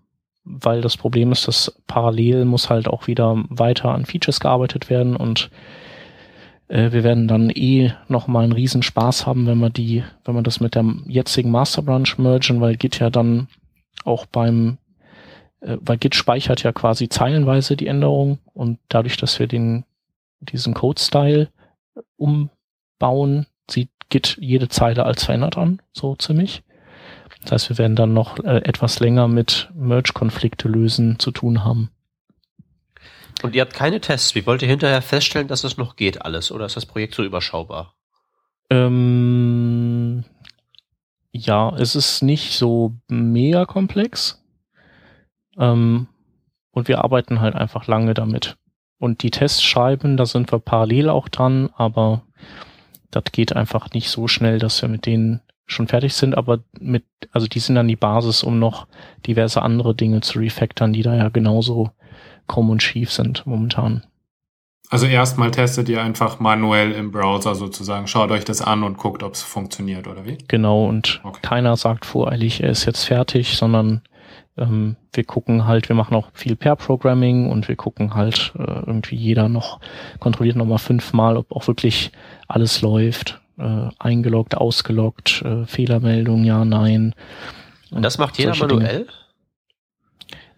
[0.45, 5.17] weil das Problem ist, dass parallel muss halt auch wieder weiter an Features gearbeitet werden
[5.17, 5.51] und
[6.69, 10.35] äh, wir werden dann eh noch mal einen riesen Spaß haben, wenn wir die, wenn
[10.35, 13.49] wir das mit der jetzigen Master Branch mergen, weil Git ja dann
[14.05, 14.77] auch beim
[15.63, 19.85] äh, weil Git speichert ja quasi zeilenweise die Änderung und dadurch, dass wir den,
[20.41, 21.49] diesen Code-Style
[22.17, 26.63] umbauen, sieht Git jede Zeile als verändert an, so ziemlich.
[27.43, 31.91] Das heißt, wir werden dann noch äh, etwas länger mit Merge-Konflikte lösen zu tun haben.
[33.43, 34.35] Und ihr habt keine Tests.
[34.35, 36.53] Wie wollt ihr hinterher feststellen, dass es noch geht alles?
[36.53, 37.95] Oder ist das Projekt so überschaubar?
[38.71, 40.25] Ähm,
[41.33, 44.42] ja, es ist nicht so mega komplex.
[45.59, 46.09] Ähm,
[46.71, 48.57] und wir arbeiten halt einfach lange damit.
[48.99, 52.23] Und die Tests schreiben, da sind wir parallel auch dran, aber
[53.11, 57.05] das geht einfach nicht so schnell, dass wir mit denen schon fertig sind, aber mit,
[57.31, 58.87] also die sind dann die Basis, um noch
[59.27, 61.91] diverse andere Dinge zu refactoren, die da ja genauso
[62.47, 64.05] krumm und schief sind momentan.
[64.91, 69.23] Also erstmal testet ihr einfach manuell im Browser sozusagen, schaut euch das an und guckt,
[69.23, 70.37] ob es funktioniert oder wie?
[70.49, 71.41] Genau, und okay.
[71.41, 74.03] keiner sagt voreilig, er ist jetzt fertig, sondern
[74.57, 79.17] ähm, wir gucken halt, wir machen auch viel Pair-Programming und wir gucken halt äh, irgendwie
[79.17, 79.81] jeder noch,
[80.19, 82.13] kontrolliert nochmal fünfmal, ob auch wirklich
[82.49, 83.41] alles läuft.
[83.59, 87.15] Äh, eingeloggt, ausgeloggt, äh, Fehlermeldung, ja, nein.
[87.91, 89.01] Und das macht jeder manuell?
[89.01, 89.07] Dinge.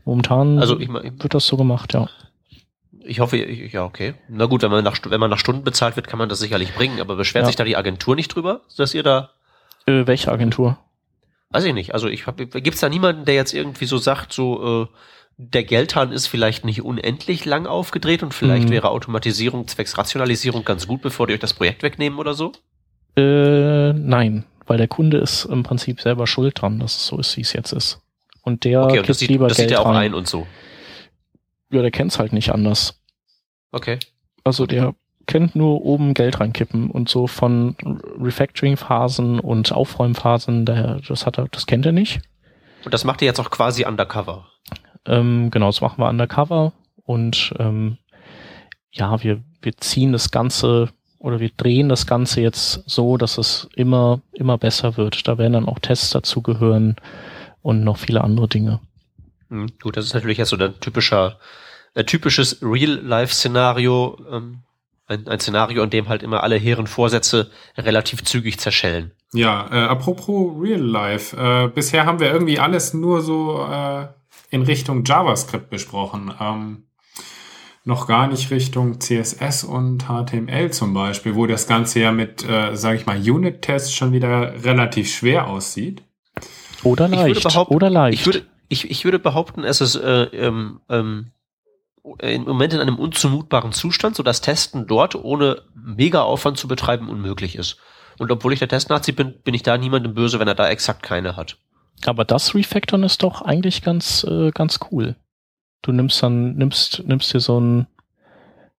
[0.04, 2.08] Momentan also ich mein, wird das so gemacht, ja.
[3.02, 4.14] Ich hoffe, ja, okay.
[4.28, 6.74] Na gut, wenn man nach, wenn man nach Stunden bezahlt wird, kann man das sicherlich
[6.74, 7.46] bringen, aber beschwert ja.
[7.48, 9.30] sich da die Agentur nicht drüber, dass ihr da.
[9.86, 10.78] Äh, welche Agentur?
[11.54, 11.94] Weiß ich nicht.
[11.94, 14.96] Also ich habe, gibt's da niemanden, der jetzt irgendwie so sagt, so äh,
[15.36, 18.72] der Geldhahn ist vielleicht nicht unendlich lang aufgedreht und vielleicht mhm.
[18.72, 22.50] wäre Automatisierung zwecks Rationalisierung ganz gut, bevor die euch das Projekt wegnehmen oder so?
[23.16, 27.36] Äh, nein, weil der Kunde ist im Prinzip selber schuld dran, dass es so ist,
[27.36, 28.00] wie es jetzt ist.
[28.42, 30.06] Und der okay, und das sieht, lieber das Geld sieht er auch rein.
[30.06, 30.48] ein und so.
[31.70, 33.00] Ja, der kennt's halt nicht anders.
[33.70, 34.00] Okay.
[34.42, 34.96] Also der
[35.26, 37.76] kennt nur oben Geld reinkippen und so von
[38.20, 42.20] Refactoring-Phasen und Aufräumphasen, das hat er, das kennt er nicht.
[42.84, 44.46] Und das macht ihr jetzt auch quasi undercover.
[45.06, 46.72] Ähm, genau, das machen wir undercover
[47.04, 47.98] und ähm,
[48.92, 53.68] ja, wir, wir ziehen das Ganze oder wir drehen das Ganze jetzt so, dass es
[53.74, 55.26] immer, immer besser wird.
[55.26, 56.96] Da werden dann auch Tests dazu gehören
[57.62, 58.80] und noch viele andere Dinge.
[59.48, 61.38] Hm, gut, das ist natürlich jetzt so ein typischer,
[61.94, 64.58] ein typisches Real-Life-Szenario, ähm,
[65.06, 69.12] ein, ein Szenario, in dem halt immer alle hehren Vorsätze relativ zügig zerschellen.
[69.32, 71.36] Ja, äh, apropos Real Life.
[71.36, 74.06] Äh, bisher haben wir irgendwie alles nur so äh,
[74.50, 76.32] in Richtung JavaScript besprochen.
[76.40, 76.84] Ähm,
[77.84, 82.74] noch gar nicht Richtung CSS und HTML zum Beispiel, wo das Ganze ja mit, äh,
[82.74, 86.02] sage ich mal, Unit-Tests schon wieder relativ schwer aussieht.
[86.82, 87.46] Oder leicht.
[87.68, 88.20] Oder leicht.
[88.20, 91.32] Ich würde, ich, ich würde behaupten, es ist äh, ähm, ähm,
[92.18, 97.56] im Moment in einem unzumutbaren Zustand, sodass Testen dort ohne mega Aufwand zu betreiben unmöglich
[97.56, 97.78] ist.
[98.18, 101.02] Und obwohl ich der Testnazi bin, bin ich da niemandem böse, wenn er da exakt
[101.02, 101.56] keine hat.
[102.06, 105.16] Aber das Refactoren ist doch eigentlich ganz, äh, ganz cool.
[105.82, 107.86] Du nimmst dann, nimmst, nimmst dir so ein,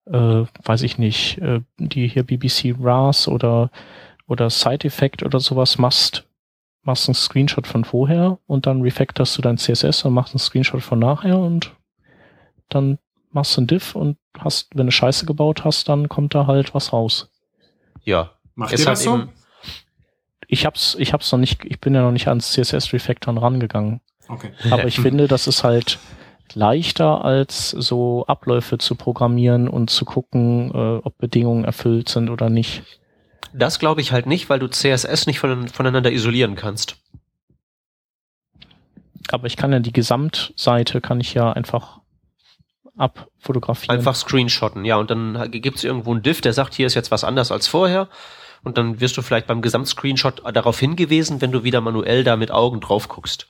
[0.06, 3.72] äh, weiß ich nicht, äh, die hier BBC RAS oder,
[4.28, 6.28] oder Side Effect oder sowas machst,
[6.84, 10.82] machst einen Screenshot von vorher und dann refactorst du dein CSS und machst einen Screenshot
[10.82, 11.74] von nachher und
[12.70, 13.00] dann
[13.36, 16.74] machst du ein Diff und hast, wenn du Scheiße gebaut hast, dann kommt da halt
[16.74, 17.30] was raus.
[18.04, 18.32] Ja.
[18.56, 19.26] Macht ihr das so?
[20.48, 24.02] Ich hab's, ich hab's noch nicht, ich bin ja noch nicht ans CSS Refactoren rangegangen.
[24.28, 24.52] Okay.
[24.72, 26.00] Aber ich finde, das ist halt
[26.54, 32.50] leichter als so Abläufe zu programmieren und zu gucken, äh, ob Bedingungen erfüllt sind oder
[32.50, 32.84] nicht.
[33.54, 36.98] Das glaube ich halt nicht, weil du CSS nicht von, voneinander isolieren kannst.
[39.30, 42.00] Aber ich kann ja die Gesamtseite kann ich ja einfach
[42.98, 43.98] abfotografieren.
[43.98, 44.98] Einfach screenshotten, ja.
[44.98, 47.68] Und dann gibt es irgendwo einen Diff, der sagt, hier ist jetzt was anders als
[47.68, 48.10] vorher.
[48.64, 52.52] Und dann wirst du vielleicht beim Gesamtscreenshot darauf hingewiesen, wenn du wieder manuell da mit
[52.52, 53.48] Augen drauf guckst.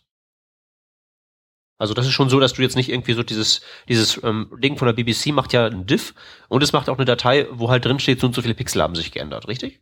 [1.77, 4.77] Also das ist schon so, dass du jetzt nicht irgendwie so dieses, dieses ähm, Ding
[4.77, 6.13] von der BBC macht ja ein Diff
[6.47, 8.81] und es macht auch eine Datei, wo halt drin steht, so und so viele Pixel
[8.81, 9.81] haben sich geändert, richtig?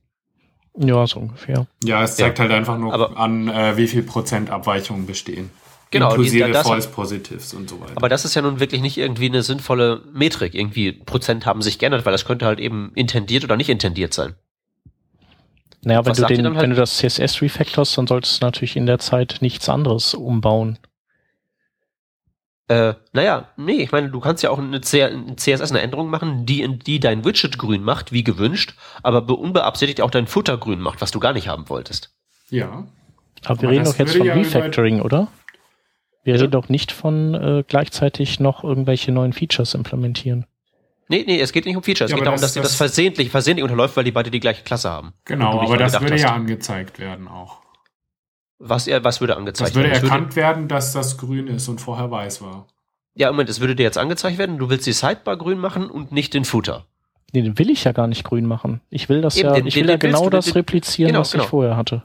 [0.76, 1.68] Ja, so ungefähr.
[1.84, 2.46] Ja, es zeigt ja.
[2.46, 5.52] halt einfach nur aber, an, äh, wie viel Prozent Abweichungen bestehen.
[5.94, 7.94] Genau, inklusive die, False Positives und so weiter.
[7.96, 10.56] Aber das ist ja nun wirklich nicht irgendwie eine sinnvolle Metrik.
[10.56, 14.34] Irgendwie Prozent haben sich geändert, weil das könnte halt eben intendiert oder nicht intendiert sein.
[15.84, 16.62] Naja, wenn du, den, halt?
[16.64, 20.80] wenn du das CSS refactorst, dann solltest du natürlich in der Zeit nichts anderes umbauen.
[22.70, 26.64] Äh, naja, nee, ich meine, du kannst ja auch eine CSS eine Änderung machen, die,
[26.64, 28.74] in die dein Widget grün macht, wie gewünscht,
[29.04, 32.16] aber unbeabsichtigt auch dein Footer grün macht, was du gar nicht haben wolltest.
[32.50, 32.88] Ja.
[33.46, 35.28] Aber wir aber reden doch jetzt von ja Refactoring, oder?
[36.24, 36.42] Wir ja.
[36.42, 40.46] reden doch nicht von äh, gleichzeitig noch irgendwelche neuen Features implementieren.
[41.10, 42.12] Nee, nee, es geht nicht um Features.
[42.12, 44.40] Ja, es geht darum, das, dass dir das versehentlich, versehentlich unterläuft, weil die beide die
[44.40, 45.14] gleiche Klasse haben.
[45.26, 46.22] Genau, aber das würde hast.
[46.22, 47.62] ja angezeigt werden auch.
[48.60, 49.92] Was, was würde angezeigt werden?
[49.92, 52.68] Es würde erkannt würde, werden, dass das grün ist und vorher weiß war.
[53.16, 56.12] Ja, Moment, es würde dir jetzt angezeigt werden, du willst die Sidebar grün machen und
[56.12, 56.86] nicht den Footer.
[57.34, 58.82] Nee, den will ich ja gar nicht grün machen.
[58.90, 61.32] Ich will das Eben, ja, den, ich will ja genau das den, replizieren, genau, was
[61.32, 61.44] genau.
[61.44, 62.04] ich vorher hatte.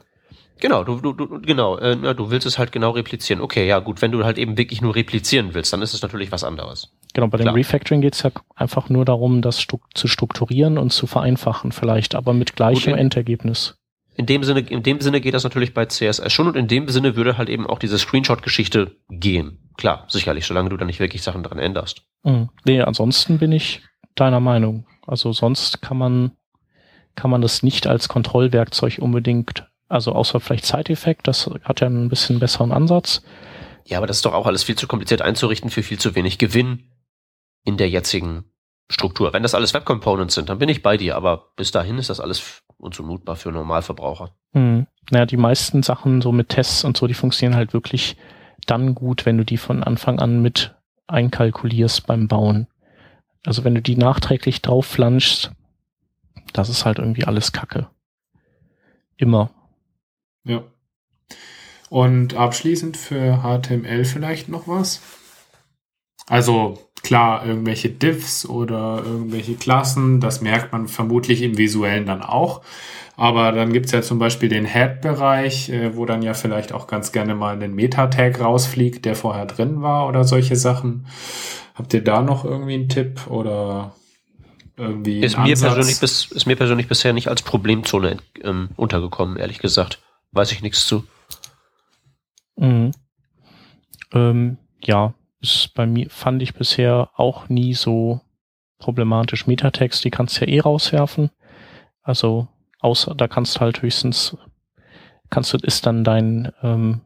[0.59, 3.41] Genau, du, du, du genau, äh, du willst es halt genau replizieren.
[3.41, 6.31] Okay, ja gut, wenn du halt eben wirklich nur replizieren willst, dann ist es natürlich
[6.31, 6.91] was anderes.
[7.13, 7.53] Genau, bei Klar.
[7.53, 12.15] dem Refactoring geht es ja einfach nur darum, das zu strukturieren und zu vereinfachen vielleicht,
[12.15, 13.75] aber mit gleichem gut, Endergebnis.
[14.15, 16.89] In dem Sinne, in dem Sinne geht das natürlich bei CSS schon und in dem
[16.89, 19.59] Sinne würde halt eben auch diese Screenshot-Geschichte gehen.
[19.77, 22.03] Klar, sicherlich, solange du da nicht wirklich Sachen dran änderst.
[22.23, 22.49] Mhm.
[22.65, 23.81] Nee, ansonsten bin ich
[24.15, 24.85] deiner Meinung.
[25.07, 26.31] Also sonst kann man,
[27.15, 32.09] kann man das nicht als Kontrollwerkzeug unbedingt, also außer vielleicht Side-Effekt, das hat ja einen
[32.09, 33.23] bisschen besseren Ansatz.
[33.85, 36.37] Ja, aber das ist doch auch alles viel zu kompliziert einzurichten für viel zu wenig
[36.37, 36.91] Gewinn
[37.63, 38.45] in der jetzigen
[38.89, 39.33] Struktur.
[39.33, 42.09] Wenn das alles Web Components sind, dann bin ich bei dir, aber bis dahin ist
[42.09, 44.31] das alles unzumutbar für Normalverbraucher.
[44.53, 44.87] Hm.
[45.09, 48.15] Naja, die meisten Sachen so mit Tests und so, die funktionieren halt wirklich
[48.67, 50.75] dann gut, wenn du die von Anfang an mit
[51.07, 52.67] einkalkulierst beim Bauen.
[53.45, 55.51] Also wenn du die nachträglich drauf flanschst,
[56.53, 57.89] das ist halt irgendwie alles Kacke.
[59.17, 59.51] Immer.
[60.49, 60.63] Ja.
[61.89, 65.01] Und abschließend für HTML vielleicht noch was?
[66.27, 72.61] Also klar, irgendwelche Diffs oder irgendwelche Klassen, das merkt man vermutlich im visuellen dann auch.
[73.15, 77.11] Aber dann gibt's ja zum Beispiel den Head-Bereich, äh, wo dann ja vielleicht auch ganz
[77.11, 81.05] gerne mal ein Meta-Tag rausfliegt, der vorher drin war oder solche Sachen.
[81.75, 83.93] Habt ihr da noch irgendwie einen Tipp oder
[84.77, 89.59] irgendwie ist mir persönlich bis, ist mir persönlich bisher nicht als Problemzone ähm, untergekommen, ehrlich
[89.59, 89.99] gesagt.
[90.31, 91.05] Weiß ich nichts zu.
[92.55, 92.91] Mhm.
[94.13, 98.21] Ähm, ja, ist bei mir fand ich bisher auch nie so
[98.79, 99.47] problematisch.
[99.47, 101.29] Metatext, die kannst du ja eh rauswerfen.
[102.01, 102.47] Also
[102.79, 104.37] Außer da kannst halt höchstens,
[105.29, 107.01] kannst du, ist dann dein, ähm,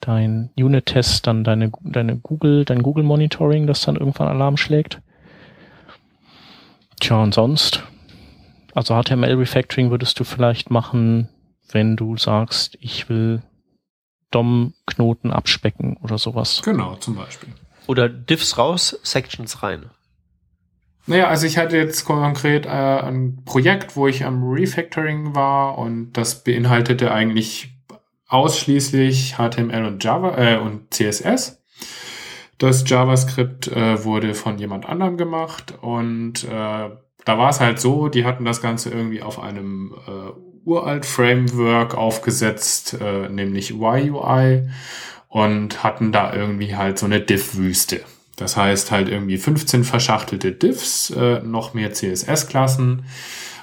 [0.00, 5.02] dein Unit-Test, dann deine, deine Google, dein Google Monitoring, das dann irgendwann Alarm schlägt.
[7.00, 7.82] Tja, und sonst,
[8.74, 11.28] also HTML Refactoring würdest du vielleicht machen,
[11.70, 13.42] wenn du sagst, ich will
[14.30, 16.62] DOM-Knoten abspecken oder sowas.
[16.64, 17.50] Genau, zum Beispiel.
[17.86, 19.90] Oder Diffs raus, Sections rein.
[21.06, 26.12] Naja, also ich hatte jetzt konkret äh, ein Projekt, wo ich am Refactoring war und
[26.14, 27.74] das beinhaltete eigentlich
[28.28, 31.62] ausschließlich HTML und Java äh, und CSS.
[32.58, 36.90] Das JavaScript äh, wurde von jemand anderem gemacht und äh,
[37.24, 41.94] da war es halt so, die hatten das Ganze irgendwie auf einem äh, uralt Framework
[41.94, 44.68] aufgesetzt, äh, nämlich YUI
[45.28, 48.00] und hatten da irgendwie halt so eine Div-Wüste.
[48.36, 53.04] Das heißt halt irgendwie 15 verschachtelte Diffs, äh, noch mehr CSS-Klassen.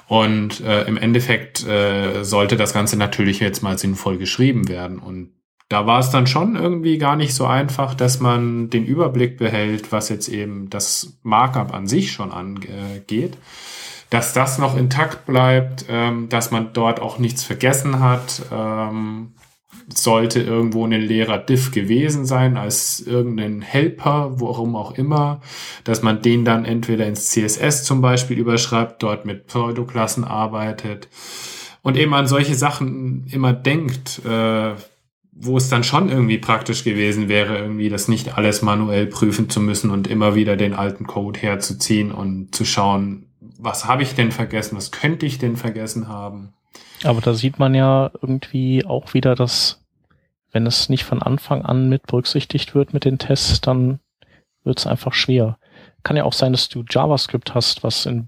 [0.08, 5.00] Und äh, im Endeffekt äh, sollte das Ganze natürlich jetzt mal sinnvoll geschrieben werden.
[5.00, 5.32] Und
[5.70, 9.94] da war es dann schon irgendwie gar nicht so einfach, dass man den Überblick behält,
[9.94, 13.38] was jetzt eben das Markup an sich schon angeht.
[14.12, 18.44] Dass das noch intakt bleibt, ähm, dass man dort auch nichts vergessen hat.
[18.52, 19.34] Ähm,
[19.94, 25.42] sollte irgendwo ein leerer Diff gewesen sein als irgendein Helper, worum auch immer,
[25.84, 31.10] dass man den dann entweder ins CSS zum Beispiel überschreibt, dort mit Pseudoklassen arbeitet
[31.82, 34.74] und eben an solche Sachen immer denkt, äh,
[35.34, 39.60] wo es dann schon irgendwie praktisch gewesen wäre, irgendwie das nicht alles manuell prüfen zu
[39.60, 43.31] müssen und immer wieder den alten Code herzuziehen und zu schauen,
[43.62, 46.54] was habe ich denn vergessen, was könnte ich denn vergessen haben.
[47.04, 49.80] Aber da sieht man ja irgendwie auch wieder, dass
[50.52, 54.00] wenn es nicht von Anfang an mit berücksichtigt wird mit den Tests, dann
[54.64, 55.58] wird es einfach schwer.
[56.04, 58.28] kann ja auch sein, dass du JavaScript hast, was in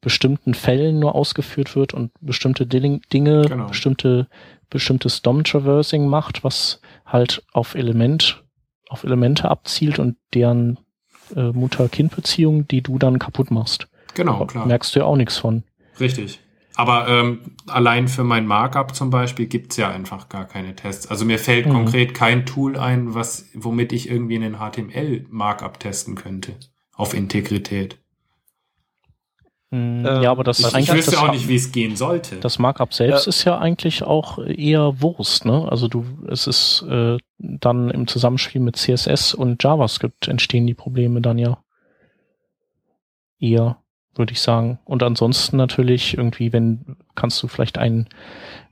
[0.00, 3.68] bestimmten Fällen nur ausgeführt wird und bestimmte Dinge, genau.
[3.68, 4.28] bestimmte,
[4.68, 8.42] bestimmtes DOM-Traversing macht, was halt auf Element,
[8.88, 10.78] auf Elemente abzielt und deren
[11.34, 13.88] äh, Mutter-Kind-Beziehung, die du dann kaputt machst.
[14.14, 14.66] Genau, Aber klar.
[14.66, 15.64] Merkst du ja auch nichts von.
[16.00, 16.40] Richtig.
[16.76, 21.06] Aber ähm, allein für mein Markup zum Beispiel gibt's ja einfach gar keine Tests.
[21.06, 21.72] Also mir fällt mhm.
[21.72, 26.54] konkret kein Tool ein, was, womit ich irgendwie einen HTML-Markup testen könnte.
[26.96, 27.98] Auf Integrität.
[29.70, 30.04] Mhm.
[30.04, 30.88] ja, aber das ich, ist eigentlich.
[30.88, 32.36] Ich wüsste auch nicht, wie es gehen sollte.
[32.36, 33.30] Das Markup selbst ja.
[33.30, 35.66] ist ja eigentlich auch eher Wurst, ne?
[35.68, 41.20] Also du, es ist äh, dann im Zusammenspiel mit CSS und JavaScript entstehen die Probleme
[41.20, 41.58] dann ja.
[43.40, 43.78] Eher
[44.14, 44.78] würde ich sagen.
[44.84, 48.08] Und ansonsten natürlich irgendwie, wenn kannst du vielleicht ein,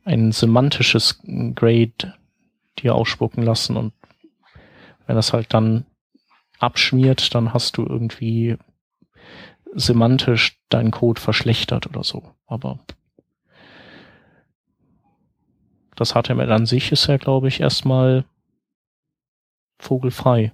[0.05, 1.20] ein semantisches
[1.55, 2.14] Grade
[2.78, 3.93] dir ausspucken lassen und
[5.07, 5.84] wenn das halt dann
[6.59, 8.57] abschmiert, dann hast du irgendwie
[9.74, 12.22] semantisch deinen Code verschlechtert oder so.
[12.47, 12.78] Aber
[15.97, 18.24] das HTML an sich ist ja, glaube ich, erstmal
[19.78, 20.53] vogelfrei.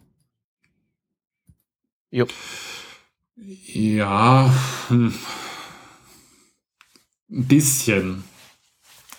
[2.11, 2.33] Jupp.
[3.41, 4.53] Ja,
[4.89, 5.15] hm.
[7.31, 8.25] ein bisschen.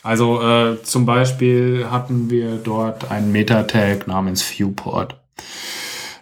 [0.03, 5.21] Also äh, zum Beispiel hatten wir dort einen Meta-Tag namens Viewport.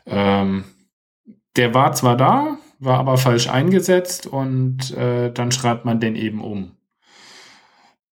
[0.06, 0.66] Ähm,
[1.56, 6.42] der war zwar da, war aber falsch eingesetzt und äh, dann schreibt man den eben
[6.42, 6.74] um.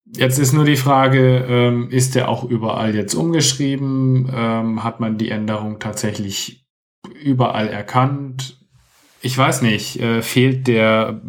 [0.06, 4.32] Jetzt ist nur die Frage, ähm, ist der auch überall jetzt umgeschrieben?
[4.34, 6.68] Ähm, hat man die Änderung tatsächlich
[7.22, 8.64] überall erkannt?
[9.26, 11.19] Ich weiß nicht, äh, fehlt der,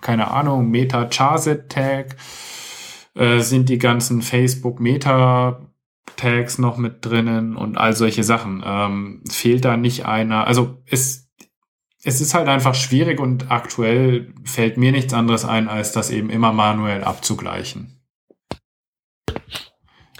[0.00, 2.16] keine Ahnung, Meta-Charset-Tag?
[3.14, 8.64] Äh, sind die ganzen Facebook-Meta-Tags noch mit drinnen und all solche Sachen?
[8.66, 10.48] Ähm, fehlt da nicht einer?
[10.48, 11.30] Also es,
[12.02, 16.30] es ist halt einfach schwierig und aktuell fällt mir nichts anderes ein, als das eben
[16.30, 18.00] immer manuell abzugleichen.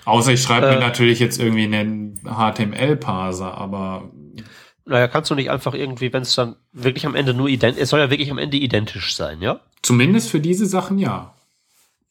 [0.04, 4.12] Außer ich schreibe äh, mir natürlich jetzt irgendwie einen HTML-Parser, aber
[4.89, 7.91] naja, kannst du nicht einfach irgendwie, wenn es dann wirklich am Ende nur ident, es
[7.91, 9.61] soll ja wirklich am Ende identisch sein, ja?
[9.82, 11.34] Zumindest für diese Sachen ja.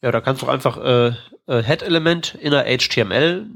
[0.00, 1.08] Ja, da kannst du einfach äh,
[1.46, 3.46] äh, Head-Element in der HTML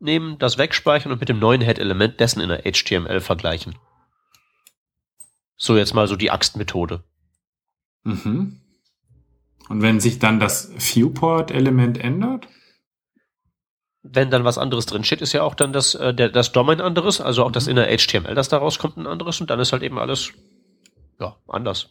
[0.00, 3.76] nehmen, das wegspeichern und mit dem neuen Head-Element dessen in der HTML vergleichen.
[5.56, 7.02] So jetzt mal so die Axtmethode.
[8.04, 8.60] Mhm.
[9.68, 12.48] Und wenn sich dann das Viewport-Element ändert?
[14.02, 16.68] Wenn dann was anderes drin steht, ist ja auch dann das, äh, der, das DOM
[16.70, 17.72] ein anderes, also auch das mhm.
[17.72, 20.32] inner HTML, das da rauskommt, ein anderes und dann ist halt eben alles,
[21.20, 21.88] ja, anders.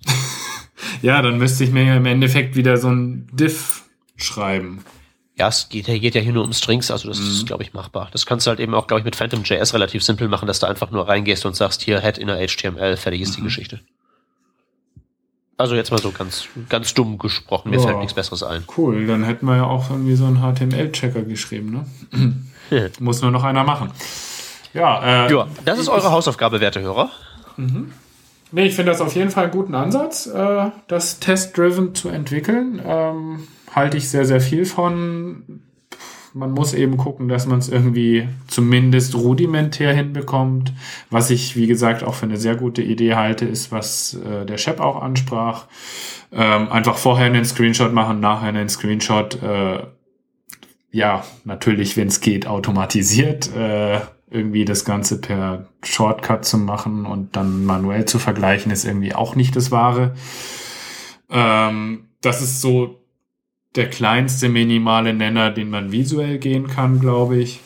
[1.02, 3.84] ja, dann müsste ich mir im Endeffekt wieder so ein Diff
[4.18, 4.84] schreiben.
[5.38, 7.28] Ja, es geht, geht ja hier nur um Strings, also das mhm.
[7.28, 8.10] ist, glaube ich, machbar.
[8.12, 10.68] Das kannst du halt eben auch, glaube ich, mit Phantom.js relativ simpel machen, dass du
[10.68, 13.36] einfach nur reingehst und sagst, hier, Head inner HTML, fertig ist mhm.
[13.36, 13.80] die Geschichte.
[15.62, 18.64] Also jetzt mal so ganz, ganz dumm gesprochen, mir ja, fällt nichts Besseres ein.
[18.76, 22.90] Cool, dann hätten wir ja auch irgendwie so einen HTML-Checker geschrieben, ne?
[23.00, 23.92] Muss nur noch einer machen.
[24.74, 27.12] Ja, äh, ja das ist eure Hausaufgabe, werte Hörer.
[27.58, 27.92] Mhm.
[28.52, 32.82] Nee, ich finde das auf jeden Fall einen guten Ansatz, äh, das Test-Driven zu entwickeln.
[32.84, 35.62] Ähm, halte ich sehr, sehr viel von
[36.34, 40.74] man muss eben gucken, dass man es irgendwie zumindest rudimentär hinbekommt.
[41.10, 44.58] Was ich, wie gesagt, auch für eine sehr gute Idee halte, ist, was äh, der
[44.58, 45.68] Chef auch ansprach.
[46.32, 49.42] Ähm, einfach vorher einen Screenshot machen, nachher einen Screenshot.
[49.44, 49.84] Äh,
[50.92, 53.54] ja, natürlich, wenn es geht, automatisiert.
[53.56, 59.14] Äh, irgendwie das Ganze per Shortcut zu machen und dann manuell zu vergleichen, ist irgendwie
[59.14, 60.16] auch nicht das Wahre.
[61.30, 63.01] Ähm, das ist so
[63.76, 67.62] der kleinste minimale Nenner, den man visuell gehen kann, glaube ich.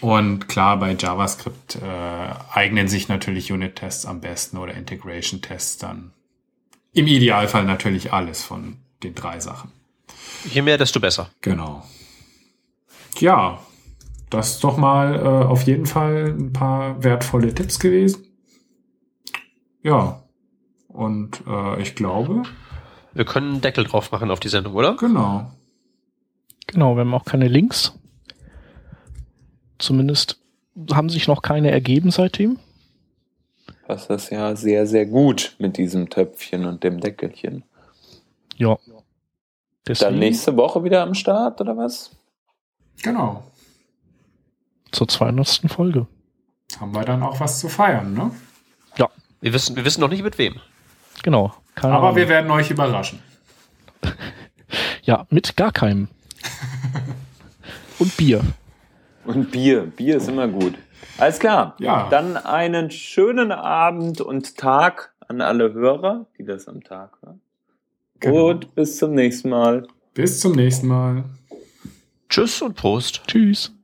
[0.00, 6.12] Und klar, bei JavaScript äh, eignen sich natürlich Unit-Tests am besten oder Integration-Tests dann.
[6.92, 9.70] Im Idealfall natürlich alles von den drei Sachen.
[10.50, 11.30] Je mehr, desto besser.
[11.40, 11.84] Genau.
[13.18, 13.60] Ja,
[14.30, 18.26] das ist doch mal äh, auf jeden Fall ein paar wertvolle Tipps gewesen.
[19.82, 20.22] Ja,
[20.88, 22.42] und äh, ich glaube,
[23.16, 24.96] wir können einen Deckel drauf machen auf die Sendung, oder?
[24.96, 25.50] Genau.
[26.66, 27.98] Genau, wir haben auch keine Links.
[29.78, 30.40] Zumindest
[30.92, 32.58] haben sich noch keine ergeben seitdem.
[33.88, 37.64] Das ist ja sehr, sehr gut mit diesem Töpfchen und dem Deckelchen.
[38.56, 38.76] Ja.
[39.86, 42.10] Deswegen, Dann nächste Woche wieder am Start, oder was?
[43.02, 43.44] Genau.
[44.90, 45.62] Zur 200.
[45.68, 46.06] Folge.
[46.80, 48.30] Haben wir dann auch was zu feiern, ne?
[48.96, 49.08] Ja.
[49.40, 50.60] Wir wissen, wir wissen noch nicht mit wem.
[51.22, 51.54] Genau.
[51.76, 52.16] Keine Aber Ahnung.
[52.16, 53.20] wir werden euch überraschen.
[55.02, 56.08] ja, mit gar keinem.
[57.98, 58.42] Und Bier.
[59.24, 59.82] Und Bier.
[59.82, 60.74] Bier ist immer gut.
[61.18, 61.76] Alles klar.
[61.78, 62.08] Ja.
[62.10, 67.40] Dann einen schönen Abend und Tag an alle Hörer, die das am Tag hören.
[68.20, 68.48] Genau.
[68.48, 69.86] Und bis zum nächsten Mal.
[70.14, 71.24] Bis zum nächsten Mal.
[72.28, 73.22] Tschüss und Prost.
[73.26, 73.75] Tschüss.